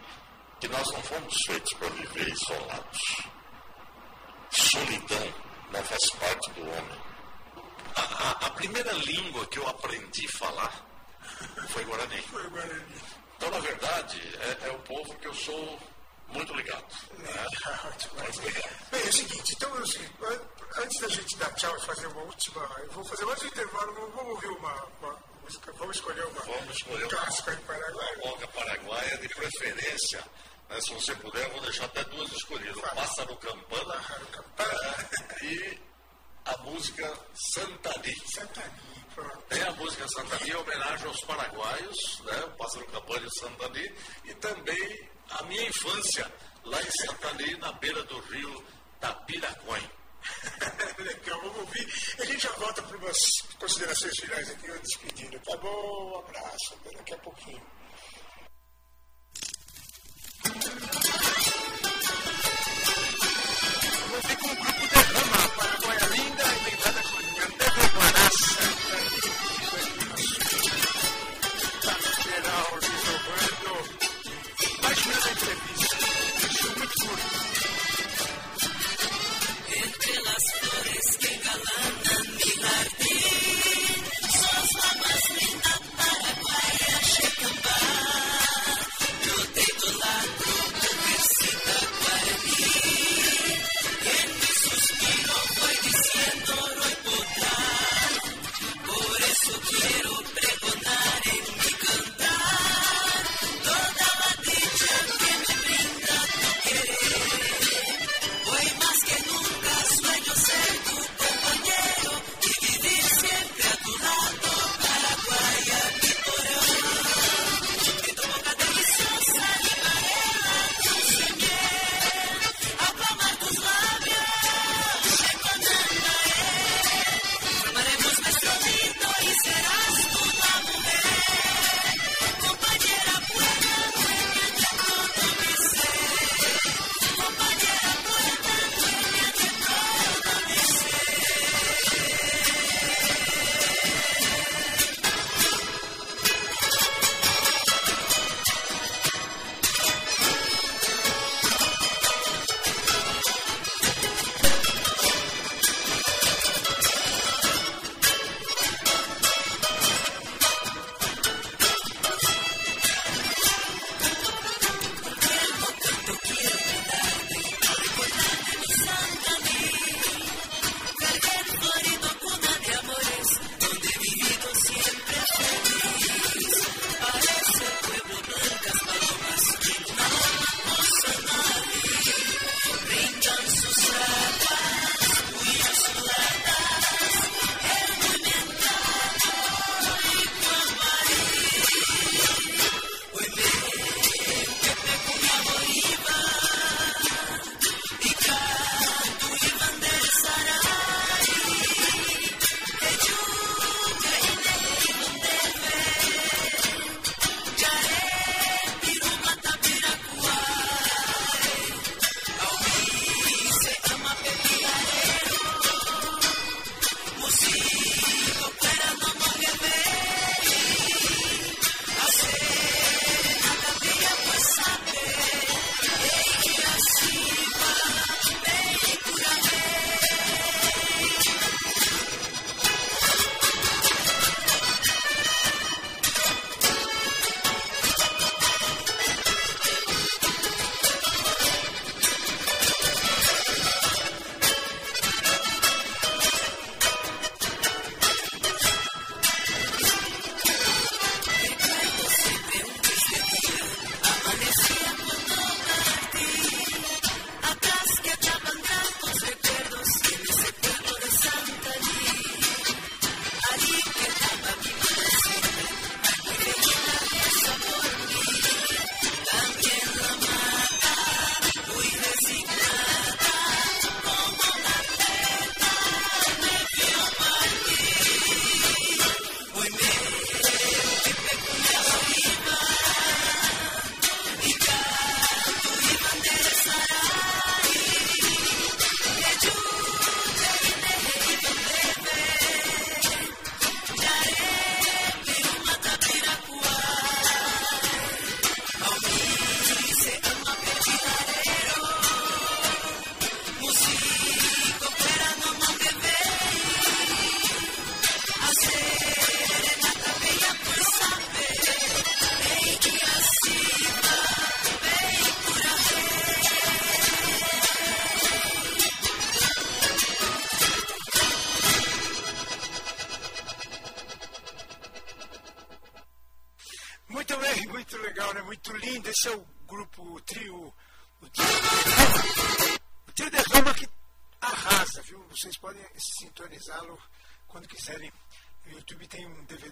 que 0.61 0.69
nós 0.69 0.87
não 0.93 1.03
fomos 1.03 1.35
feitos 1.47 1.73
para 1.75 1.89
viver 1.89 2.29
isolados. 2.29 3.23
Solidão 4.51 5.35
não 5.71 5.83
faz 5.83 6.11
parte 6.19 6.51
do 6.53 6.63
homem. 6.63 7.01
A, 7.95 8.01
a, 8.01 8.31
a 8.47 8.51
primeira 8.51 8.93
língua 8.93 9.47
que 9.47 9.59
eu 9.59 9.69
aprendi 9.69 10.27
a 10.27 10.39
falar 10.39 10.87
foi 11.69 11.85
Guarani. 11.85 12.23
Foi 12.23 12.49
Guarani. 12.49 13.03
Então, 13.37 13.51
na 13.51 13.59
verdade, 13.59 14.21
é, 14.41 14.69
é 14.69 14.71
o 14.73 14.79
povo 14.81 15.15
que 15.19 15.27
eu 15.29 15.35
sou 15.35 15.79
muito 16.29 16.55
ligado. 16.55 16.87
Né? 17.19 17.33
Bem, 18.91 19.03
é 19.03 19.09
o 19.09 19.13
seguinte, 19.13 19.55
então 19.57 19.73
assim, 19.79 20.05
antes 20.79 21.01
da 21.01 21.09
gente 21.09 21.37
dar 21.37 21.53
tchau 21.55 21.77
e 21.77 21.81
fazer 21.83 22.07
uma 22.09 22.23
última, 22.23 22.63
eu 22.79 22.91
vou 22.91 23.05
fazer 23.05 23.25
mais 23.25 23.43
um 23.43 23.47
intervalo, 23.47 24.11
vamos 24.15 24.33
ouvir 24.33 24.49
uma, 24.49 24.75
uma 25.01 25.19
música, 25.47 25.73
vamos 25.79 25.97
escolher 25.97 26.27
uma 26.27 26.43
vamos 26.43 26.77
escolher 26.77 27.05
um 27.05 27.09
clássico 27.09 27.51
aí 27.51 27.57
paraguaia. 27.57 28.15
Uma 28.17 28.23
polca 28.23 28.49
paraguaia 28.49 29.19
de 29.19 29.29
preferência 29.29 30.25
né? 30.69 30.81
Se 30.81 30.93
você 30.93 31.15
puder, 31.17 31.45
eu 31.45 31.51
vou 31.53 31.61
deixar 31.63 31.85
até 31.85 32.05
duas 32.05 32.31
escolhidas: 32.33 32.77
o 32.77 32.81
Pássaro 32.83 33.37
Campana 33.37 33.95
e 35.43 35.79
a 36.45 36.57
música 36.59 37.19
Santani. 37.55 38.15
Santani, 38.35 39.07
Tem 39.49 39.63
a 39.63 39.73
música 39.73 40.09
Santani 40.09 40.51
em 40.51 40.55
homenagem 40.57 41.07
aos 41.07 41.21
paraguaios, 41.23 42.21
né? 42.25 42.45
o 42.47 42.51
Pássaro 42.57 42.87
Campana 42.87 43.23
e 43.23 43.27
o 43.27 43.35
Santani, 43.35 43.95
e 44.25 44.35
também 44.35 45.09
a 45.31 45.43
minha 45.45 45.69
infância 45.69 46.33
lá 46.65 46.83
em 46.83 46.91
Santani, 46.91 47.57
na 47.59 47.73
beira 47.73 48.03
do 48.05 48.19
rio 48.21 48.65
Tapiraquém. 49.01 49.91
Legal, 50.99 51.41
vamos 51.41 51.59
ouvir. 51.59 51.87
A 52.19 52.25
gente 52.25 52.43
já 52.43 52.53
volta 52.53 52.83
para 52.83 52.97
umas 52.97 53.17
considerações 53.59 54.17
finais 54.21 54.51
aqui, 54.51 54.71
uma 54.71 54.79
despedida. 54.79 55.39
Tá 55.41 55.57
bom? 55.59 56.13
Um 56.13 56.19
abraço, 56.19 56.75
até 56.75 56.97
daqui 56.97 57.15
a 57.15 57.19
pouquinho. 57.19 57.63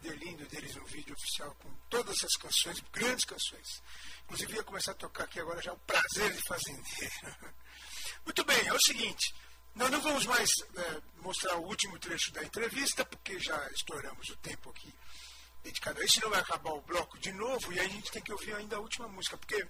Tem 0.04 0.12
um 0.12 0.16
DVD 0.16 0.16
lindo 0.16 0.46
deles, 0.46 0.76
um 0.76 0.84
vídeo 0.84 1.14
oficial 1.14 1.54
com 1.56 1.70
todas 1.88 2.16
essas 2.16 2.36
canções, 2.36 2.80
grandes 2.92 3.24
canções. 3.24 3.82
Inclusive 4.24 4.54
ia 4.54 4.62
começar 4.62 4.92
a 4.92 4.94
tocar 4.94 5.24
aqui 5.24 5.40
agora 5.40 5.62
já 5.62 5.72
o 5.72 5.78
prazer 5.78 6.32
de 6.32 6.42
fazendeiro. 6.46 7.54
Muito 8.24 8.44
bem, 8.44 8.66
é 8.66 8.72
o 8.72 8.80
seguinte, 8.80 9.34
nós 9.74 9.90
não 9.90 10.00
vamos 10.00 10.26
mais 10.26 10.48
é, 10.76 11.02
mostrar 11.20 11.56
o 11.56 11.66
último 11.66 11.98
trecho 11.98 12.32
da 12.32 12.42
entrevista, 12.42 13.04
porque 13.04 13.38
já 13.38 13.70
estouramos 13.70 14.28
o 14.28 14.36
tempo 14.36 14.70
aqui 14.70 14.92
dedicado 15.62 16.00
a 16.00 16.04
isso, 16.04 16.14
senão 16.14 16.30
vai 16.30 16.40
acabar 16.40 16.72
o 16.72 16.82
bloco 16.82 17.18
de 17.18 17.32
novo 17.32 17.72
e 17.72 17.80
aí 17.80 17.86
a 17.86 17.90
gente 17.90 18.12
tem 18.12 18.22
que 18.22 18.32
ouvir 18.32 18.54
ainda 18.54 18.76
a 18.76 18.80
última 18.80 19.08
música, 19.08 19.38
porque 19.38 19.66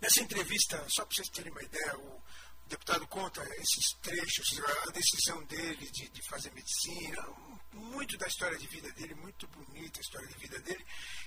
nessa 0.00 0.22
entrevista, 0.22 0.84
só 0.88 1.04
para 1.04 1.16
vocês 1.16 1.28
terem 1.30 1.50
uma 1.50 1.62
ideia, 1.62 1.98
o 1.98 2.22
deputado 2.66 3.06
conta 3.08 3.42
esses 3.56 3.92
trechos, 4.00 4.60
a 4.86 4.92
decisão 4.92 5.42
dele 5.46 5.90
de, 5.90 6.08
de 6.08 6.22
fazer 6.28 6.52
medicina, 6.52 7.26
muito 7.72 8.16
da 8.16 8.26
história 8.26 8.58
de 8.58 8.66
vida 8.66 8.90
dele, 8.92 9.14
muito 9.14 9.46
bonita 9.48 9.98
a 9.98 10.02
história 10.02 10.28
de 10.28 10.38
vida 10.38 10.58
dele, 10.60 10.84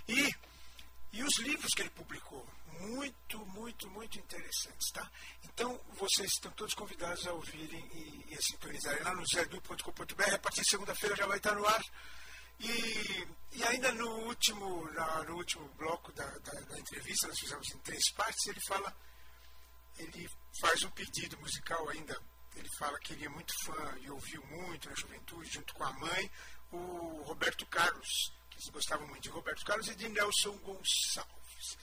e, 0.07 0.29
e 1.13 1.23
os 1.23 1.39
livros 1.39 1.73
que 1.73 1.81
ele 1.81 1.89
publicou, 1.91 2.47
muito, 2.79 3.45
muito, 3.47 3.89
muito 3.89 4.17
interessantes, 4.17 4.91
tá? 4.91 5.09
Então, 5.43 5.79
vocês 5.97 6.31
estão 6.31 6.51
todos 6.51 6.73
convidados 6.73 7.27
a 7.27 7.33
ouvirem 7.33 7.85
e, 7.93 8.25
e 8.31 8.35
a 8.35 8.41
sintonizarem 8.41 9.03
lá 9.03 9.13
no 9.13 9.25
zedu.com.br, 9.27 10.33
a 10.33 10.39
partir 10.39 10.61
de 10.61 10.69
segunda-feira 10.69 11.15
já 11.15 11.27
vai 11.27 11.37
estar 11.37 11.55
no 11.55 11.67
ar, 11.67 11.83
e, 12.59 13.27
e 13.53 13.63
ainda 13.63 13.91
no 13.93 14.07
último, 14.27 14.89
na, 14.91 15.23
no 15.23 15.35
último 15.35 15.67
bloco 15.69 16.11
da, 16.13 16.25
da, 16.25 16.51
da, 16.61 16.79
entrevista, 16.79 17.27
nós 17.27 17.39
fizemos 17.39 17.67
em 17.73 17.79
três 17.79 18.11
partes, 18.11 18.45
ele 18.47 18.61
fala, 18.67 18.95
ele 19.97 20.29
faz 20.59 20.83
um 20.83 20.91
pedido 20.91 21.39
musical 21.39 21.89
ainda. 21.89 22.19
Ele 22.55 22.69
fala 22.77 22.99
que 22.99 23.13
ele 23.13 23.25
é 23.25 23.29
muito 23.29 23.53
fã 23.63 23.97
e 24.01 24.09
ouviu 24.09 24.45
muito 24.45 24.89
na 24.89 24.95
juventude, 24.95 25.49
junto 25.49 25.73
com 25.73 25.83
a 25.83 25.93
mãe, 25.93 26.31
o 26.71 27.23
Roberto 27.25 27.65
Carlos, 27.67 28.33
que 28.49 28.57
eles 28.57 28.69
gostavam 28.69 29.07
muito 29.07 29.23
de 29.23 29.29
Roberto 29.29 29.65
Carlos 29.65 29.87
e 29.87 29.95
de 29.95 30.09
Nelson 30.09 30.57
Gonçalves. 30.57 31.77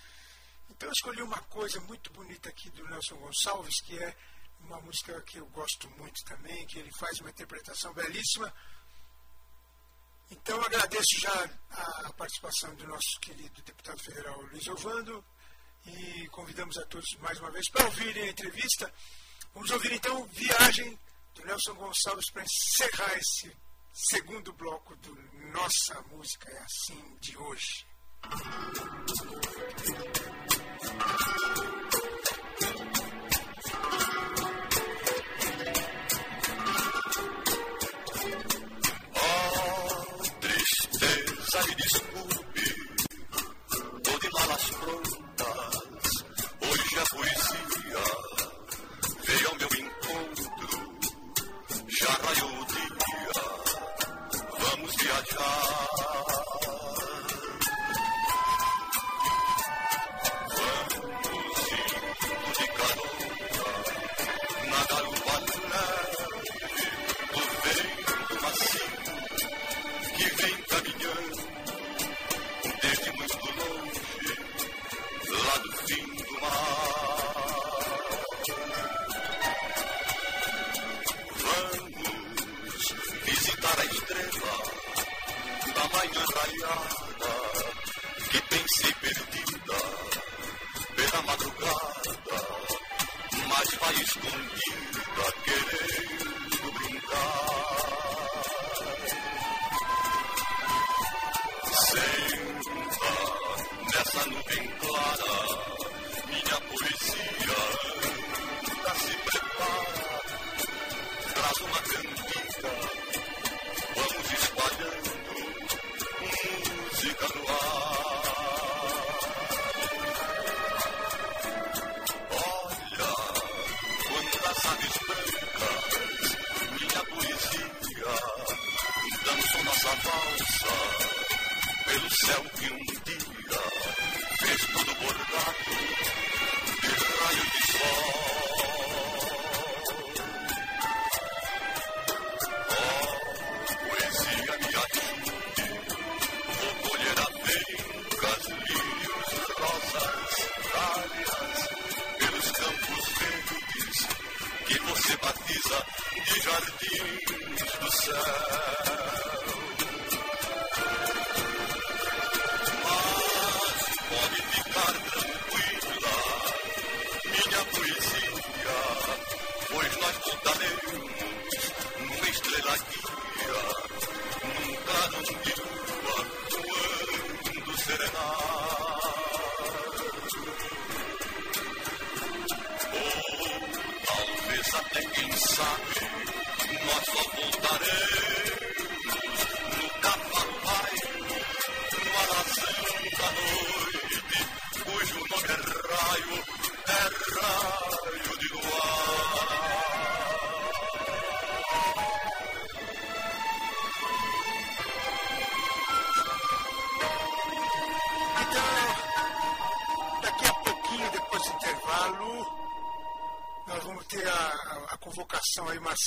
Então 0.70 0.88
eu 0.88 0.92
escolhi 0.92 1.22
uma 1.22 1.40
coisa 1.42 1.80
muito 1.80 2.12
bonita 2.12 2.48
aqui 2.48 2.70
do 2.70 2.86
Nelson 2.88 3.16
Gonçalves, 3.16 3.80
que 3.82 3.98
é 3.98 4.16
uma 4.60 4.80
música 4.80 5.20
que 5.22 5.38
eu 5.38 5.46
gosto 5.46 5.88
muito 5.90 6.22
também, 6.24 6.66
que 6.66 6.78
ele 6.78 6.90
faz 6.92 7.18
uma 7.20 7.30
interpretação 7.30 7.92
belíssima 7.94 8.52
então, 10.30 10.60
agradeço 10.60 11.20
já 11.20 11.50
a 12.04 12.12
participação 12.12 12.74
do 12.74 12.86
nosso 12.86 13.18
querido 13.20 13.62
deputado 13.62 13.98
federal 14.02 14.40
Luiz 14.42 14.66
Ovando 14.68 15.24
e 15.86 16.28
convidamos 16.28 16.76
a 16.76 16.84
todos 16.84 17.14
mais 17.20 17.40
uma 17.40 17.50
vez 17.50 17.68
para 17.70 17.86
ouvirem 17.86 18.24
a 18.24 18.30
entrevista. 18.30 18.92
Vamos 19.54 19.70
ouvir 19.70 19.92
então 19.92 20.24
Viagem 20.32 20.98
do 21.34 21.44
Nelson 21.44 21.74
Gonçalves 21.74 22.30
para 22.32 22.44
encerrar 22.44 23.18
esse 23.18 23.56
segundo 23.92 24.52
bloco 24.52 24.94
do 24.96 25.14
Nossa 25.52 26.00
Música 26.10 26.50
é 26.50 26.58
Assim 26.62 27.16
de 27.20 27.36
hoje. 27.36 27.86
me 41.68 41.74
desculpe, 41.76 42.17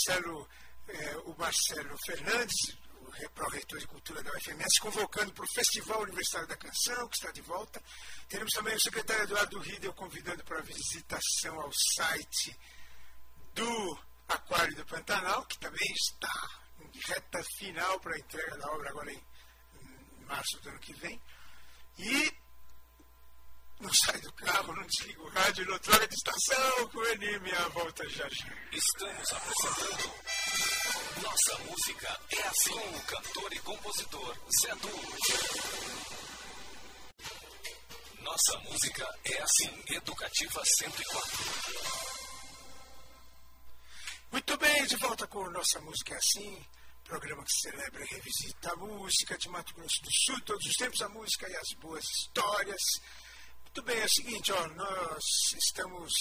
Marcelo, 0.01 0.49
é, 0.87 1.17
o 1.25 1.35
Marcelo 1.37 1.97
Fernandes, 2.05 2.77
pró-reitor 3.35 3.79
de 3.79 3.87
cultura 3.87 4.23
da 4.23 4.31
UFMS, 4.31 4.79
convocando 4.81 5.31
para 5.33 5.43
o 5.43 5.53
Festival 5.53 6.01
Universitário 6.01 6.47
da 6.47 6.57
Canção, 6.57 7.07
que 7.07 7.17
está 7.17 7.31
de 7.31 7.41
volta. 7.41 7.81
Teremos 8.27 8.51
também 8.53 8.75
o 8.75 8.79
secretário 8.79 9.23
Eduardo 9.23 9.59
Riedel 9.59 9.93
convidando 9.93 10.43
para 10.43 10.59
a 10.59 10.63
visitação 10.63 11.59
ao 11.61 11.71
site 11.95 12.57
do 13.53 13.99
Aquário 14.27 14.75
do 14.75 14.85
Pantanal, 14.85 15.45
que 15.45 15.59
também 15.59 15.93
está 15.93 16.61
em 16.79 16.99
reta 17.07 17.43
final 17.57 17.99
para 17.99 18.15
a 18.15 18.19
entrega 18.19 18.57
da 18.57 18.71
obra 18.71 18.89
agora 18.89 19.11
em 19.11 19.23
março 20.25 20.59
do 20.61 20.69
ano 20.69 20.79
que 20.79 20.93
vem. 20.93 21.21
E 21.99 22.33
não 23.79 23.93
sai 23.93 24.19
do 24.21 24.33
carro, 24.91 24.97
não 24.97 24.97
desliga 24.97 25.21
o 25.21 25.29
rádio, 25.29 25.79
troca 25.79 26.07
de 26.07 26.15
estação, 26.15 26.89
com 26.89 27.03
ele 27.05 27.39
minha 27.39 27.69
volta 27.69 28.07
já 28.09 28.27
já. 28.29 28.53
Estamos 28.71 29.31
apresentando 29.31 30.13
Nossa 31.21 31.57
Música 31.59 32.19
é 32.29 32.41
Assim, 32.47 32.79
o 32.95 33.01
cantor 33.03 33.53
e 33.53 33.59
compositor 33.59 34.37
Zé 34.61 34.75
Du. 34.75 34.89
Nossa 38.21 38.59
Música 38.59 39.19
é 39.25 39.41
Assim, 39.41 39.83
Educativa 39.87 40.61
104. 40.65 41.45
Muito 44.31 44.57
bem, 44.57 44.85
de 44.85 44.95
volta 44.97 45.27
com 45.27 45.49
Nossa 45.49 45.79
Música 45.81 46.13
é 46.13 46.17
Assim, 46.17 46.65
programa 47.03 47.43
que 47.43 47.69
celebra 47.69 48.03
e 48.03 48.07
revisita 48.07 48.71
a 48.71 48.75
música 48.75 49.37
de 49.37 49.49
Mato 49.49 49.73
Grosso 49.73 50.01
do 50.01 50.09
Sul, 50.11 50.41
todos 50.41 50.65
os 50.65 50.75
tempos, 50.75 51.01
a 51.01 51.09
música 51.09 51.49
e 51.49 51.55
as 51.55 51.73
boas 51.79 52.05
histórias. 52.05 52.81
Muito 53.74 53.84
bem, 53.84 54.01
é 54.01 54.05
o 54.05 54.09
seguinte, 54.09 54.51
ó, 54.51 54.67
nós 54.67 55.24
estamos 55.57 56.11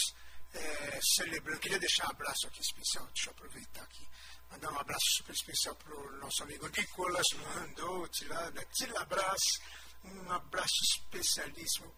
é, 0.54 1.00
celebrando, 1.16 1.58
queria 1.58 1.80
deixar 1.80 2.06
um 2.06 2.10
abraço 2.12 2.46
aqui 2.46 2.60
especial, 2.60 3.04
deixa 3.06 3.28
eu 3.28 3.32
aproveitar 3.32 3.82
aqui, 3.82 4.08
mandar 4.52 4.70
um 4.70 4.78
abraço 4.78 5.04
super 5.16 5.34
especial 5.34 5.74
para 5.74 5.96
o 5.96 6.12
nosso 6.18 6.44
amigo 6.44 6.68
Nicolas 6.68 7.26
Landouti, 7.32 8.24
lá 8.26 8.50
da 8.50 8.64
Tilabras, 8.66 9.42
um 10.04 10.30
abraço 10.30 10.80
especialíssimo 10.92 11.92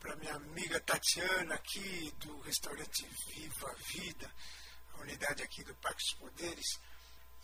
para 0.00 0.16
minha 0.16 0.34
amiga 0.34 0.80
Tatiana 0.80 1.56
aqui 1.56 2.10
do 2.12 2.40
restaurante 2.40 3.06
Viva 3.26 3.76
Vida, 3.92 4.34
a 4.94 5.00
unidade 5.02 5.42
aqui 5.42 5.62
do 5.62 5.74
Parque 5.74 6.02
dos 6.04 6.14
Poderes. 6.14 6.80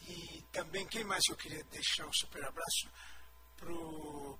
E 0.09 0.43
também, 0.51 0.87
quem 0.87 1.05
mais 1.05 1.23
eu 1.29 1.37
queria 1.37 1.63
deixar 1.65 2.07
um 2.07 2.13
super 2.15 2.43
abraço 2.47 2.89
pro, 3.59 4.39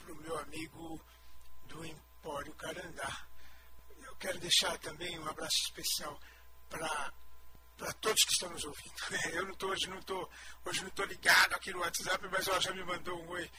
pro 0.00 0.16
meu 0.16 0.38
amigo 0.38 1.00
do 1.64 1.82
Empório 2.22 2.54
Carandá. 2.54 3.26
Eu 4.00 4.14
quero 4.14 4.38
deixar 4.38 4.78
também 4.78 5.18
um 5.18 5.28
abraço 5.28 5.56
especial 5.66 6.18
para 6.70 7.12
para 7.76 7.92
todos 7.94 8.22
que 8.22 8.32
estão 8.32 8.50
nos 8.50 8.64
ouvindo. 8.64 8.94
Eu 9.34 9.46
não 9.46 9.54
tô, 9.56 9.66
hoje 9.70 9.88
não 9.88 9.98
estou 9.98 10.30
hoje 10.64 10.84
não 10.84 10.90
tô 10.90 11.04
ligado 11.04 11.54
aqui 11.54 11.72
no 11.72 11.80
WhatsApp, 11.80 12.24
mas 12.30 12.44
já 12.44 12.72
me 12.72 12.84
mandou 12.84 13.20
um 13.20 13.28
oi 13.30 13.50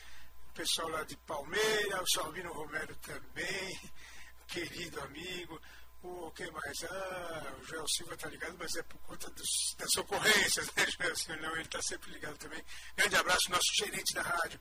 o 0.49 0.53
pessoal 0.53 0.87
lá 0.87 1.03
de 1.03 1.17
Palmeira, 1.17 2.01
o 2.01 2.09
Salvino 2.09 2.53
Romero 2.53 2.95
também, 2.97 3.91
querido 4.47 5.01
amigo. 5.01 5.61
O 6.01 6.31
que 6.31 6.49
mais? 6.51 6.83
Ah, 6.85 7.55
o 7.59 7.65
Joel 7.65 7.87
Silva 7.87 8.13
está 8.13 8.29
ligado, 8.29 8.55
mas 8.57 8.73
é 8.75 8.83
por 8.83 8.99
conta 8.99 9.29
dos, 9.31 9.75
das 9.77 9.93
ocorrências, 9.97 10.67
né, 10.75 10.85
Joel 10.97 11.15
Silva? 11.17 11.41
Não, 11.41 11.51
ele 11.53 11.63
está 11.63 11.81
sempre 11.81 12.11
ligado 12.11 12.37
também. 12.37 12.63
Grande 12.95 13.15
abraço, 13.17 13.49
nosso 13.49 13.73
gerente 13.77 14.13
da 14.13 14.21
rádio, 14.21 14.59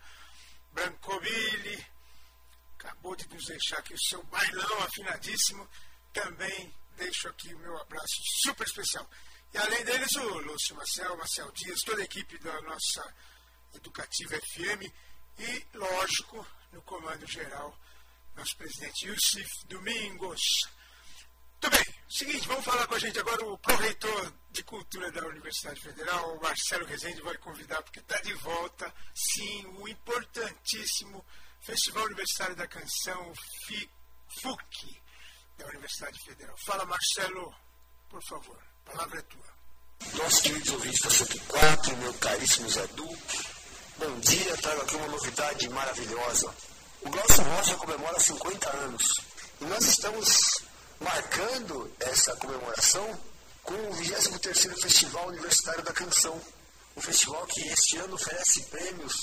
Brancoville. 0.73 1.87
Acabou 2.83 3.15
de 3.15 3.29
nos 3.29 3.45
deixar 3.47 3.79
aqui 3.79 3.95
o 3.95 4.05
seu 4.09 4.23
bailão 4.25 4.83
afinadíssimo. 4.83 5.69
Também 6.13 6.75
deixo 6.97 7.29
aqui 7.29 7.55
o 7.55 7.59
meu 7.59 7.79
abraço 7.79 8.21
super 8.43 8.67
especial. 8.67 9.09
E 9.55 9.59
além 9.59 9.85
deles, 9.85 10.15
o 10.17 10.39
Lúcio 10.41 10.75
Marcel, 10.75 11.17
Marcel 11.17 11.53
Dias, 11.53 11.81
toda 11.85 12.03
a 12.03 12.05
equipe 12.05 12.39
da 12.39 12.61
nossa 12.63 13.15
Educativa 13.75 14.37
FM 14.37 14.91
e, 15.39 15.67
lógico, 15.75 16.47
no 16.73 16.83
comando 16.83 17.27
geral, 17.27 17.79
nosso 18.35 18.57
presidente 18.57 19.07
Yusuf 19.07 19.67
Domingos. 19.67 20.41
Muito 21.63 21.77
bem, 21.77 21.95
seguinte, 22.11 22.49
vamos 22.49 22.65
falar 22.65 22.87
com 22.89 22.97
a 22.97 22.99
gente 22.99 23.19
agora 23.19 23.45
o 23.47 23.57
pró-reitor 23.59 24.33
de 24.51 24.65
Cultura 24.65 25.13
da 25.13 25.25
Universidade 25.29 25.81
Federal, 25.81 26.37
o 26.37 26.43
Marcelo 26.43 26.85
Rezende, 26.85 27.23
vai 27.23 27.37
convidar, 27.39 27.81
porque 27.83 28.01
está 28.01 28.21
de 28.21 28.35
volta, 28.35 28.93
sim, 29.15 29.67
o 29.79 29.89
importantíssimo 29.89 31.25
Festival 31.63 32.05
Universitário 32.07 32.57
da 32.57 32.67
Canção, 32.67 33.33
FUC, 34.43 35.01
da 35.57 35.67
Universidade 35.69 36.19
Federal. 36.25 36.57
Fala, 36.67 36.85
Marcelo, 36.85 37.55
por 38.11 38.21
favor, 38.25 38.59
a 38.85 38.91
palavra 38.91 39.21
é 39.21 39.23
tua. 39.23 39.53
Nossos 40.15 40.41
queridos 40.41 40.73
ouvintes 40.73 41.01
da 41.03 41.11
104, 41.11 41.97
meu 41.99 42.15
caríssimo 42.15 42.69
Zé 42.69 42.85
Du, 42.89 43.07
bom 43.97 44.21
dia, 44.21 44.57
trago 44.57 44.83
aqui 44.83 44.97
uma 44.97 45.07
novidade 45.07 45.69
maravilhosa. 45.69 46.53
O 47.03 47.11
Glaucio 47.11 47.45
Rocha 47.45 47.77
comemora 47.77 48.19
50 48.19 48.77
anos 48.79 49.05
e 49.61 49.65
nós 49.67 49.85
estamos 49.85 50.29
marcando 51.01 51.95
essa 52.01 52.35
comemoração 52.37 53.21
com 53.63 53.75
o 53.75 53.97
23º 53.99 54.83
Festival 54.83 55.29
Universitário 55.29 55.85
da 55.85 55.93
Canção. 55.93 56.41
Um 56.97 57.01
festival 57.01 57.47
que 57.47 57.61
este 57.69 57.99
ano 57.99 58.15
oferece 58.15 58.65
prêmios 58.65 59.15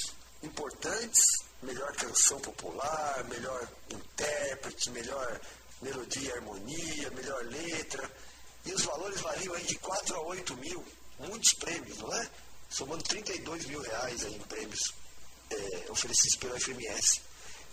importantes, 0.41 1.48
melhor 1.61 1.91
canção 1.95 2.39
popular, 2.39 3.23
melhor 3.25 3.67
intérprete, 3.89 4.89
melhor 4.91 5.39
melodia 5.81 6.29
e 6.29 6.31
harmonia, 6.31 7.09
melhor 7.11 7.43
letra. 7.45 8.09
E 8.65 8.73
os 8.73 8.83
valores 8.83 9.21
variam 9.21 9.53
aí 9.53 9.63
de 9.63 9.75
4 9.75 10.15
a 10.15 10.21
8 10.21 10.57
mil, 10.57 10.85
muitos 11.19 11.53
prêmios, 11.53 11.97
não 11.97 12.13
é? 12.13 12.29
Somando 12.69 13.03
32 13.03 13.65
mil 13.65 13.81
reais 13.81 14.23
aí 14.25 14.35
em 14.35 14.39
prêmios 14.39 14.93
é, 15.49 15.91
oferecidos 15.91 16.35
pela 16.37 16.59
FMS. 16.59 17.21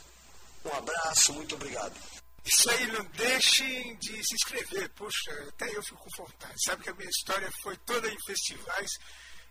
Um 0.65 0.73
abraço, 0.73 1.31
muito 1.31 1.55
obrigado. 1.55 1.97
Isso 2.43 2.69
aí, 2.71 2.87
não 2.87 3.05
deixem 3.05 3.95
de 3.99 4.21
se 4.21 4.35
inscrever. 4.35 4.89
Puxa, 4.95 5.31
até 5.47 5.73
eu 5.73 5.81
fico 5.81 6.05
vontade. 6.17 6.61
Sabe 6.65 6.83
que 6.83 6.89
a 6.89 6.93
minha 6.93 7.09
história 7.09 7.49
foi 7.63 7.77
toda 7.85 8.09
em 8.09 8.17
festivais. 8.25 8.91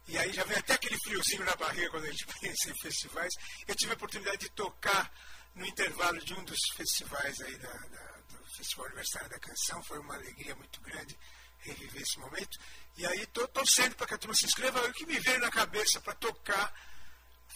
E 0.09 0.17
aí 0.17 0.33
já 0.33 0.43
vem 0.45 0.57
até 0.57 0.73
aquele 0.73 0.99
friozinho 1.01 1.45
na 1.45 1.55
barriga 1.57 1.91
quando 1.91 2.05
a 2.05 2.11
gente 2.11 2.27
pensa 2.41 2.71
em 2.71 2.79
festivais. 2.81 3.33
Eu 3.67 3.75
tive 3.75 3.93
a 3.93 3.95
oportunidade 3.95 4.39
de 4.39 4.49
tocar 4.51 5.13
no 5.55 5.67
intervalo 5.67 6.19
de 6.25 6.35
um 6.35 6.45
dos 6.45 6.59
festivais 6.75 7.41
aí 7.43 7.59
da, 7.59 7.73
da, 7.73 8.21
do 8.31 8.47
Festival 8.57 8.87
Universitário 8.87 9.29
da 9.29 9.39
Canção. 9.39 9.83
Foi 9.85 9.99
uma 9.99 10.15
alegria 10.15 10.55
muito 10.55 10.81
grande 10.81 11.19
reviver 11.59 12.03
esse 12.03 12.19
momento. 12.19 12.59
E 12.97 13.07
aí 13.07 13.23
estou 13.23 13.47
torcendo 13.49 13.95
para 13.97 14.07
que 14.07 14.15
a 14.15 14.19
turma 14.19 14.35
se 14.35 14.47
inscreva. 14.47 14.81
O 14.87 14.93
que 14.93 15.05
me 15.05 15.19
veio 15.21 15.41
na 15.41 15.51
cabeça 15.51 16.01
para 16.01 16.15
tocar 16.15 16.73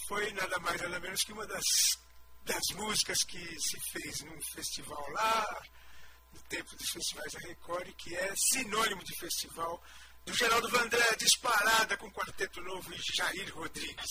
foi 0.07 0.30
nada 0.32 0.59
mais 0.59 0.80
nada 0.80 1.00
menos 1.00 1.22
que 1.22 1.32
uma 1.32 1.46
das 1.46 1.64
das 2.44 2.62
músicas 2.74 3.18
que 3.24 3.38
se 3.38 3.78
fez 3.92 4.20
num 4.22 4.40
festival 4.53 5.09
lá, 5.11 5.62
no 6.32 6.42
tempo 6.42 6.74
dos 6.76 6.90
festivais 6.90 7.32
da 7.32 7.38
Record, 7.40 7.94
que 7.94 8.16
é 8.16 8.34
sinônimo 8.36 9.03
de 9.05 9.16
festival, 9.16 9.80
do 10.24 10.32
Geraldo 10.34 10.68
Vandré, 10.68 11.02
é 11.12 11.16
disparada 11.16 11.96
com 11.96 12.10
Quarteto 12.10 12.60
Novo 12.62 12.92
e 12.92 13.16
Jair 13.16 13.52
Rodrigues. 13.54 14.10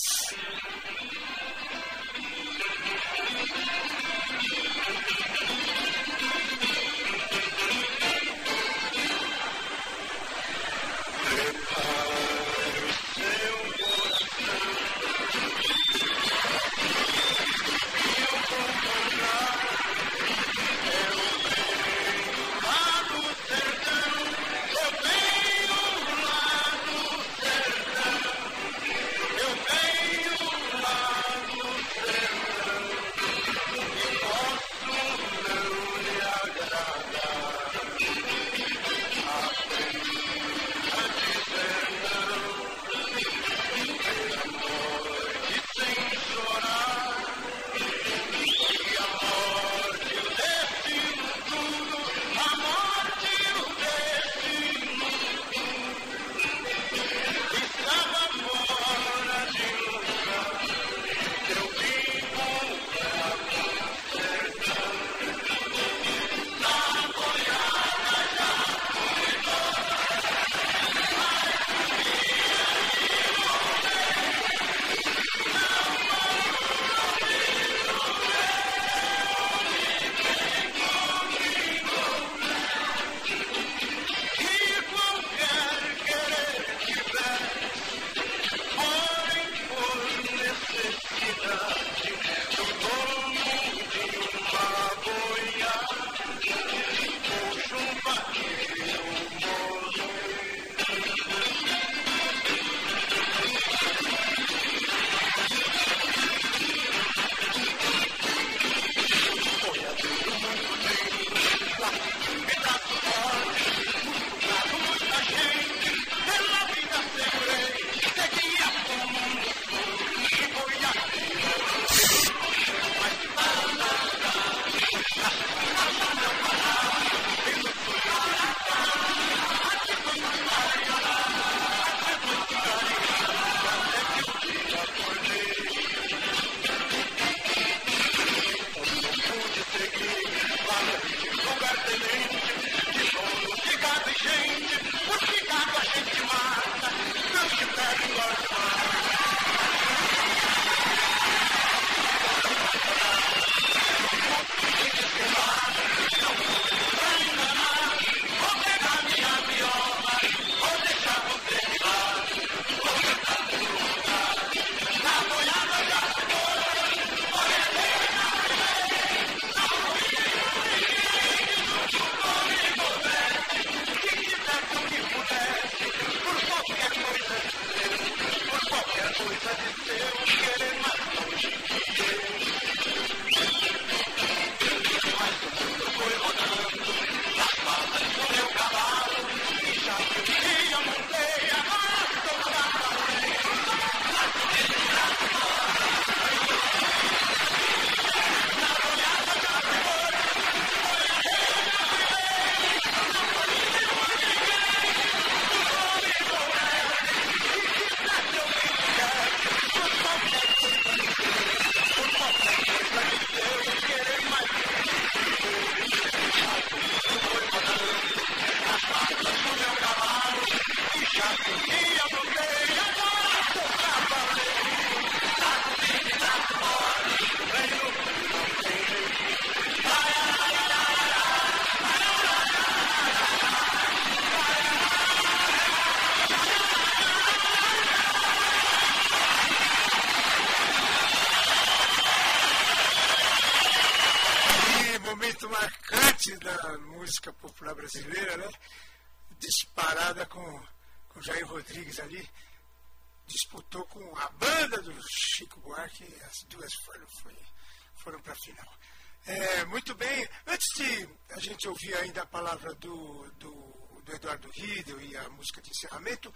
Palavra 262.51 262.73
do, 262.75 263.31
do, 263.39 264.01
do 264.03 264.13
Eduardo 264.13 264.49
Riedel 264.49 264.99
e 265.01 265.15
a 265.15 265.29
música 265.29 265.61
de 265.61 265.69
encerramento, 265.69 266.33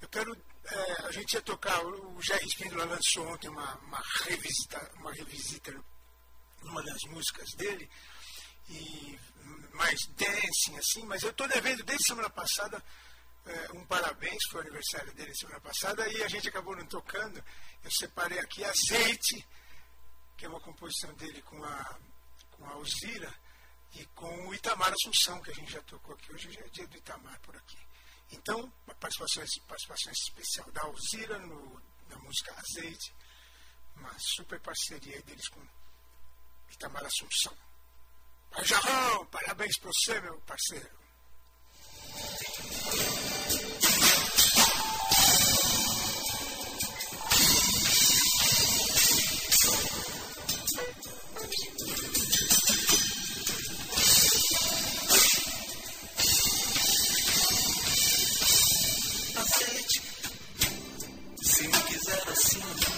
eu 0.00 0.08
quero. 0.08 0.32
É, 0.64 1.06
a 1.06 1.10
gente 1.10 1.32
ia 1.32 1.42
tocar, 1.42 1.84
o 1.84 2.22
Jair 2.22 2.44
Espíndola 2.44 2.84
lançou 2.84 3.26
ontem 3.26 3.48
uma, 3.48 3.74
uma, 3.78 4.00
revisita, 4.24 4.92
uma 4.94 5.12
revisita 5.12 5.72
numa 6.62 6.82
das 6.82 7.02
músicas 7.08 7.50
dele, 7.56 7.90
e 8.68 9.18
mais 9.72 10.06
dancing, 10.16 10.78
assim, 10.78 11.04
mas 11.04 11.22
eu 11.22 11.30
estou 11.30 11.48
devendo 11.48 11.82
desde 11.82 12.06
semana 12.06 12.30
passada 12.30 12.82
é, 13.44 13.72
um 13.72 13.84
parabéns, 13.86 14.38
foi 14.50 14.60
o 14.60 14.64
aniversário 14.64 15.12
dele 15.14 15.34
semana 15.34 15.60
passada, 15.60 16.08
e 16.08 16.22
a 16.22 16.28
gente 16.28 16.48
acabou 16.48 16.76
não 16.76 16.86
tocando. 16.86 17.42
Eu 17.82 17.90
separei 17.90 18.38
aqui 18.38 18.64
Azeite, 18.64 19.46
que 20.36 20.46
é 20.46 20.48
uma 20.48 20.60
composição 20.60 21.12
dele 21.14 21.42
com 21.42 21.62
a, 21.64 21.98
com 22.52 22.64
a 22.66 22.72
Alzira 22.72 23.45
e 23.94 24.04
com 24.06 24.48
o 24.48 24.54
Itamar 24.54 24.92
Assunção, 24.92 25.40
que 25.40 25.50
a 25.50 25.54
gente 25.54 25.72
já 25.72 25.82
tocou 25.82 26.14
aqui. 26.14 26.32
Hoje 26.32 26.52
já 26.52 26.60
é 26.60 26.68
dia 26.68 26.86
do 26.86 26.96
Itamar 26.96 27.38
por 27.40 27.56
aqui. 27.56 27.78
Então, 28.32 28.72
uma 28.86 28.94
participação, 28.96 29.44
participação 29.66 30.12
especial 30.12 30.70
da 30.72 30.82
Alzira 30.82 31.38
no, 31.38 31.82
na 32.08 32.16
música 32.18 32.54
Azeite, 32.54 33.14
uma 33.94 34.14
super 34.18 34.60
parceria 34.60 35.22
deles 35.22 35.48
com 35.48 35.60
Itamar 36.70 37.04
Assunção. 37.04 37.56
Jarrão, 38.62 39.26
parabéns 39.26 39.78
para 39.78 39.90
você, 39.92 40.20
meu 40.20 40.40
parceiro. 40.42 40.96
never 62.08 62.34
seen 62.34 62.95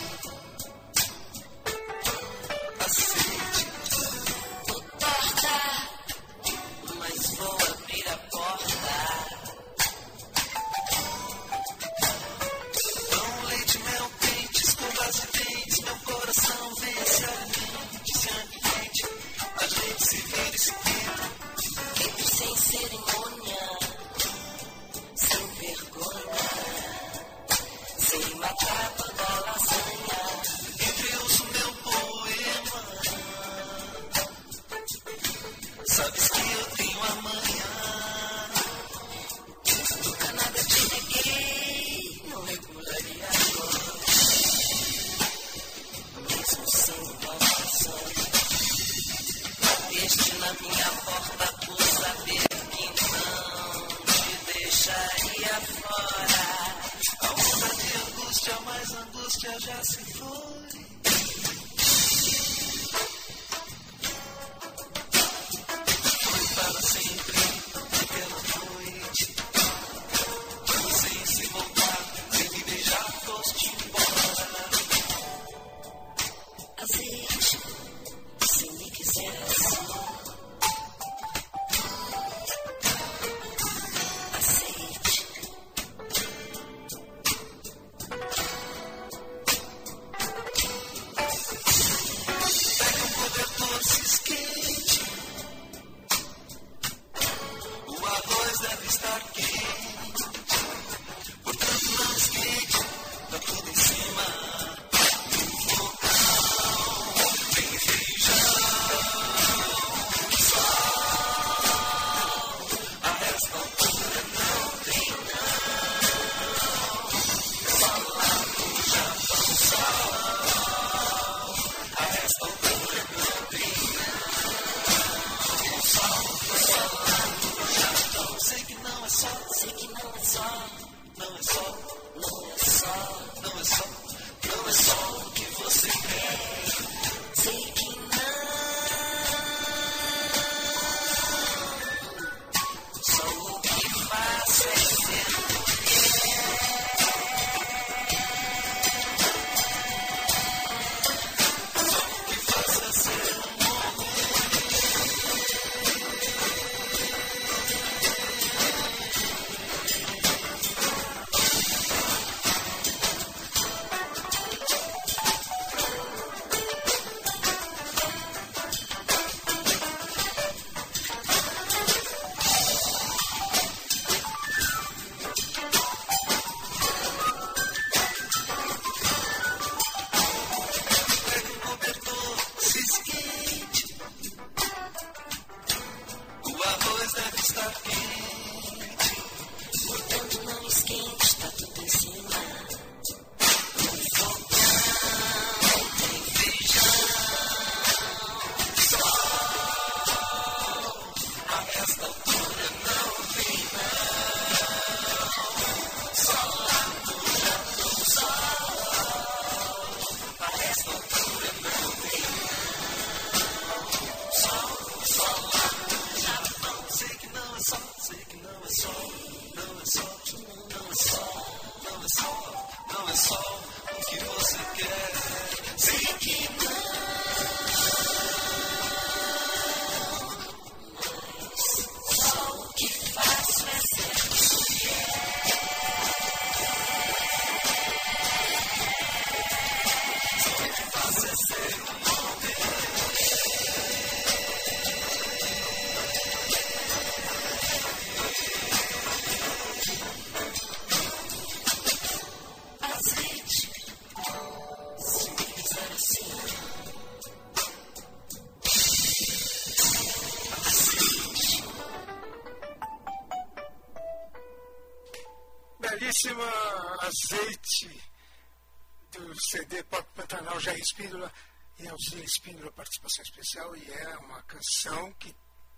Pantanal 270.59 270.61
Jair 270.61 270.81
Espíndola 270.81 271.33
e 271.79 271.89
Alzira 271.89 272.25
Espíndola 272.25 272.73
participação 272.73 273.23
especial 273.23 273.77
e 273.77 273.91
é 273.91 274.17
uma 274.19 274.43
canção 274.43 275.13
que 275.15 275.35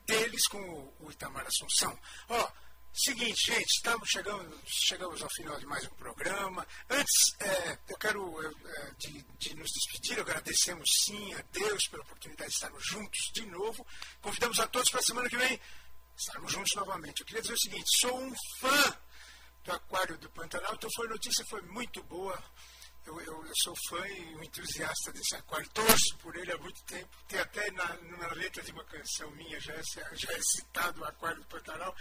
deles 0.07 0.47
com 0.49 0.59
o- 1.01 1.11
Itamar 1.11 1.47
Assunção. 1.47 1.99
Ó, 2.29 2.51
seguinte, 2.93 3.53
gente, 3.53 3.67
estamos 3.77 4.09
chegando, 4.09 4.61
chegamos 4.67 5.23
ao 5.23 5.29
final 5.37 5.59
de 5.59 5.67
mais 5.67 5.85
um 5.85 5.95
programa. 5.97 6.67
Antes, 6.89 7.35
é, 7.41 7.79
eu 7.89 7.99
quero 7.99 8.43
é, 8.43 8.47
é, 8.49 8.91
de, 8.99 9.23
de 9.39 9.55
nos 9.57 9.71
despedir, 9.71 10.19
agradecemos 10.19 10.89
sim 11.05 11.35
a 11.35 11.43
Deus 11.53 11.87
pela 11.89 12.03
oportunidade 12.03 12.49
de 12.51 12.55
estarmos 12.55 12.85
juntos 12.87 13.31
de 13.35 13.45
novo. 13.47 13.87
Convidamos 14.23 14.59
a 14.61 14.67
todos 14.67 14.91
para 14.91 15.01
a 15.01 15.05
semana 15.05 15.29
que 15.29 15.37
vem 15.37 15.61
estarmos 16.17 16.53
juntos 16.53 16.73
novamente. 16.75 17.21
Eu 17.21 17.27
queria 17.27 17.43
dizer 17.43 17.55
o 17.55 17.61
seguinte, 17.61 17.87
sou 18.01 18.19
um 18.19 18.35
fã 18.61 18.99
do 19.65 19.73
Aquário 19.73 20.17
do 20.19 20.31
Pantanal. 20.31 20.75
Então 20.75 20.89
foi 20.97 21.07
notícia 21.09 21.45
foi 21.51 21.61
muito 21.63 22.03
boa. 22.05 22.43
Eu, 23.11 23.21
eu, 23.23 23.45
eu 23.45 23.53
sou 23.65 23.75
fã 23.89 24.07
e 24.07 24.37
um 24.37 24.45
entusiasta 24.45 25.13
desse 25.13 25.35
aquário. 25.35 25.69
Torço 25.71 26.17
por 26.19 26.37
ele 26.37 26.53
há 26.53 26.59
muito 26.59 26.81
tempo. 26.85 27.11
Tem 27.27 27.41
até 27.41 27.69
na, 27.73 27.97
na 27.97 28.29
letra 28.35 28.63
de 28.63 28.71
uma 28.71 28.85
canção 28.85 29.29
minha, 29.33 29.59
já 29.59 29.75
é, 29.75 29.83
já 30.15 30.33
é 30.33 30.41
citado 30.41 31.01
o 31.01 31.05
Aquário 31.05 31.41
do 31.41 31.47
Pantanal. 31.49 31.95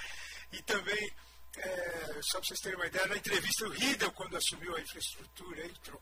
E 0.52 0.62
também, 0.62 1.12
é, 1.58 2.20
só 2.22 2.38
para 2.38 2.48
vocês 2.48 2.60
terem 2.60 2.78
uma 2.78 2.86
ideia, 2.86 3.08
na 3.08 3.18
entrevista 3.18 3.66
o 3.66 3.72
Riedel, 3.72 4.12
quando 4.12 4.38
assumiu 4.38 4.76
a 4.76 4.82
infraestrutura, 4.82 5.62
ele 5.62 5.78
tro, 5.84 6.00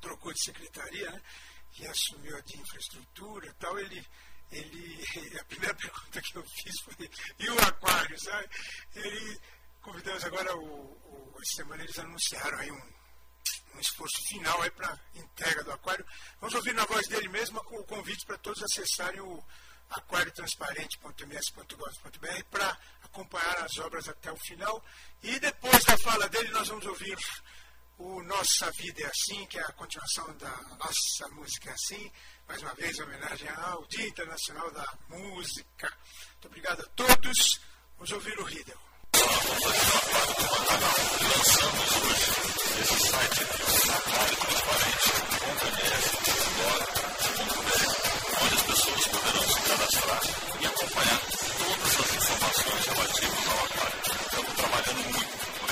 trocou 0.00 0.32
de 0.32 0.42
secretaria 0.42 1.08
né, 1.08 1.22
e 1.78 1.86
assumiu 1.86 2.36
a 2.36 2.40
de 2.40 2.58
infraestrutura 2.58 3.54
tal, 3.60 3.78
ele, 3.78 4.04
ele, 4.50 5.04
a 5.38 5.44
primeira 5.44 5.74
pergunta 5.74 6.20
que 6.20 6.36
eu 6.36 6.42
fiz 6.42 6.80
foi, 6.80 7.10
e 7.38 7.48
o 7.48 7.58
aquário, 7.60 8.18
sabe? 8.20 8.48
Ele, 8.96 9.40
convidamos 9.80 10.24
agora, 10.24 10.56
o, 10.56 10.64
o, 10.64 11.34
essa 11.40 11.62
semana 11.62 11.84
eles 11.84 11.98
anunciaram 11.98 12.58
aí 12.58 12.72
um, 12.72 12.95
um 13.74 13.80
esforço 13.80 14.22
final 14.28 14.62
aí 14.62 14.70
para 14.70 14.98
entrega 15.14 15.64
do 15.64 15.72
aquário. 15.72 16.06
Vamos 16.40 16.54
ouvir 16.54 16.74
na 16.74 16.84
voz 16.84 17.08
dele 17.08 17.28
mesmo 17.28 17.58
o 17.70 17.82
convite 17.84 18.26
para 18.26 18.36
todos 18.38 18.62
acessarem 18.62 19.20
o 19.20 19.44
aquariotransparente.ms.gov.br 19.90 22.44
para 22.50 22.78
acompanhar 23.02 23.58
as 23.58 23.76
obras 23.78 24.08
até 24.08 24.32
o 24.32 24.36
final. 24.36 24.82
E 25.22 25.38
depois 25.38 25.84
da 25.84 25.96
fala 25.98 26.28
dele, 26.28 26.50
nós 26.50 26.66
vamos 26.68 26.86
ouvir 26.86 27.16
o 27.98 28.22
Nossa 28.22 28.70
Vida 28.72 29.02
é 29.02 29.06
Assim, 29.06 29.46
que 29.46 29.58
é 29.58 29.62
a 29.62 29.72
continuação 29.72 30.36
da 30.36 30.50
Nossa 30.78 31.28
Música 31.32 31.70
é 31.70 31.72
Assim. 31.72 32.12
Mais 32.46 32.62
uma 32.62 32.74
vez, 32.74 32.98
em 32.98 33.02
homenagem 33.02 33.48
ao 33.48 33.86
Dia 33.86 34.06
Internacional 34.06 34.70
da 34.70 34.86
Música. 35.08 35.90
Muito 36.32 36.46
obrigado 36.46 36.82
a 36.82 36.88
todos. 36.88 37.60
Vamos 37.96 38.12
ouvir 38.12 38.38
o 38.38 38.44
Riedel. 38.44 38.85
Pessoas 39.26 40.06
para 40.06 40.20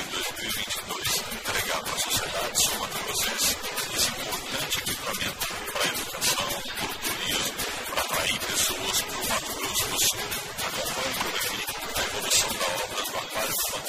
em 0.01 0.07
2022 0.11 1.23
entregar 1.33 1.81
para 1.81 1.95
a 1.95 1.99
sociedade 1.99 2.63
sul-mato-grossense 2.63 3.57
esse 3.95 4.09
importante 4.09 4.79
equipamento 4.79 5.47
para 5.73 5.83
a 5.83 5.87
educação, 5.87 6.51
para 6.75 6.85
o 6.85 6.95
turismo, 7.05 7.55
para 7.87 8.01
atrair 8.01 8.39
pessoas 8.41 8.97
o 9.15 9.25
Mato. 9.25 9.55
Acompanhe 10.67 11.15
por 11.15 11.35
aqui 11.35 11.44
do 13.55 13.85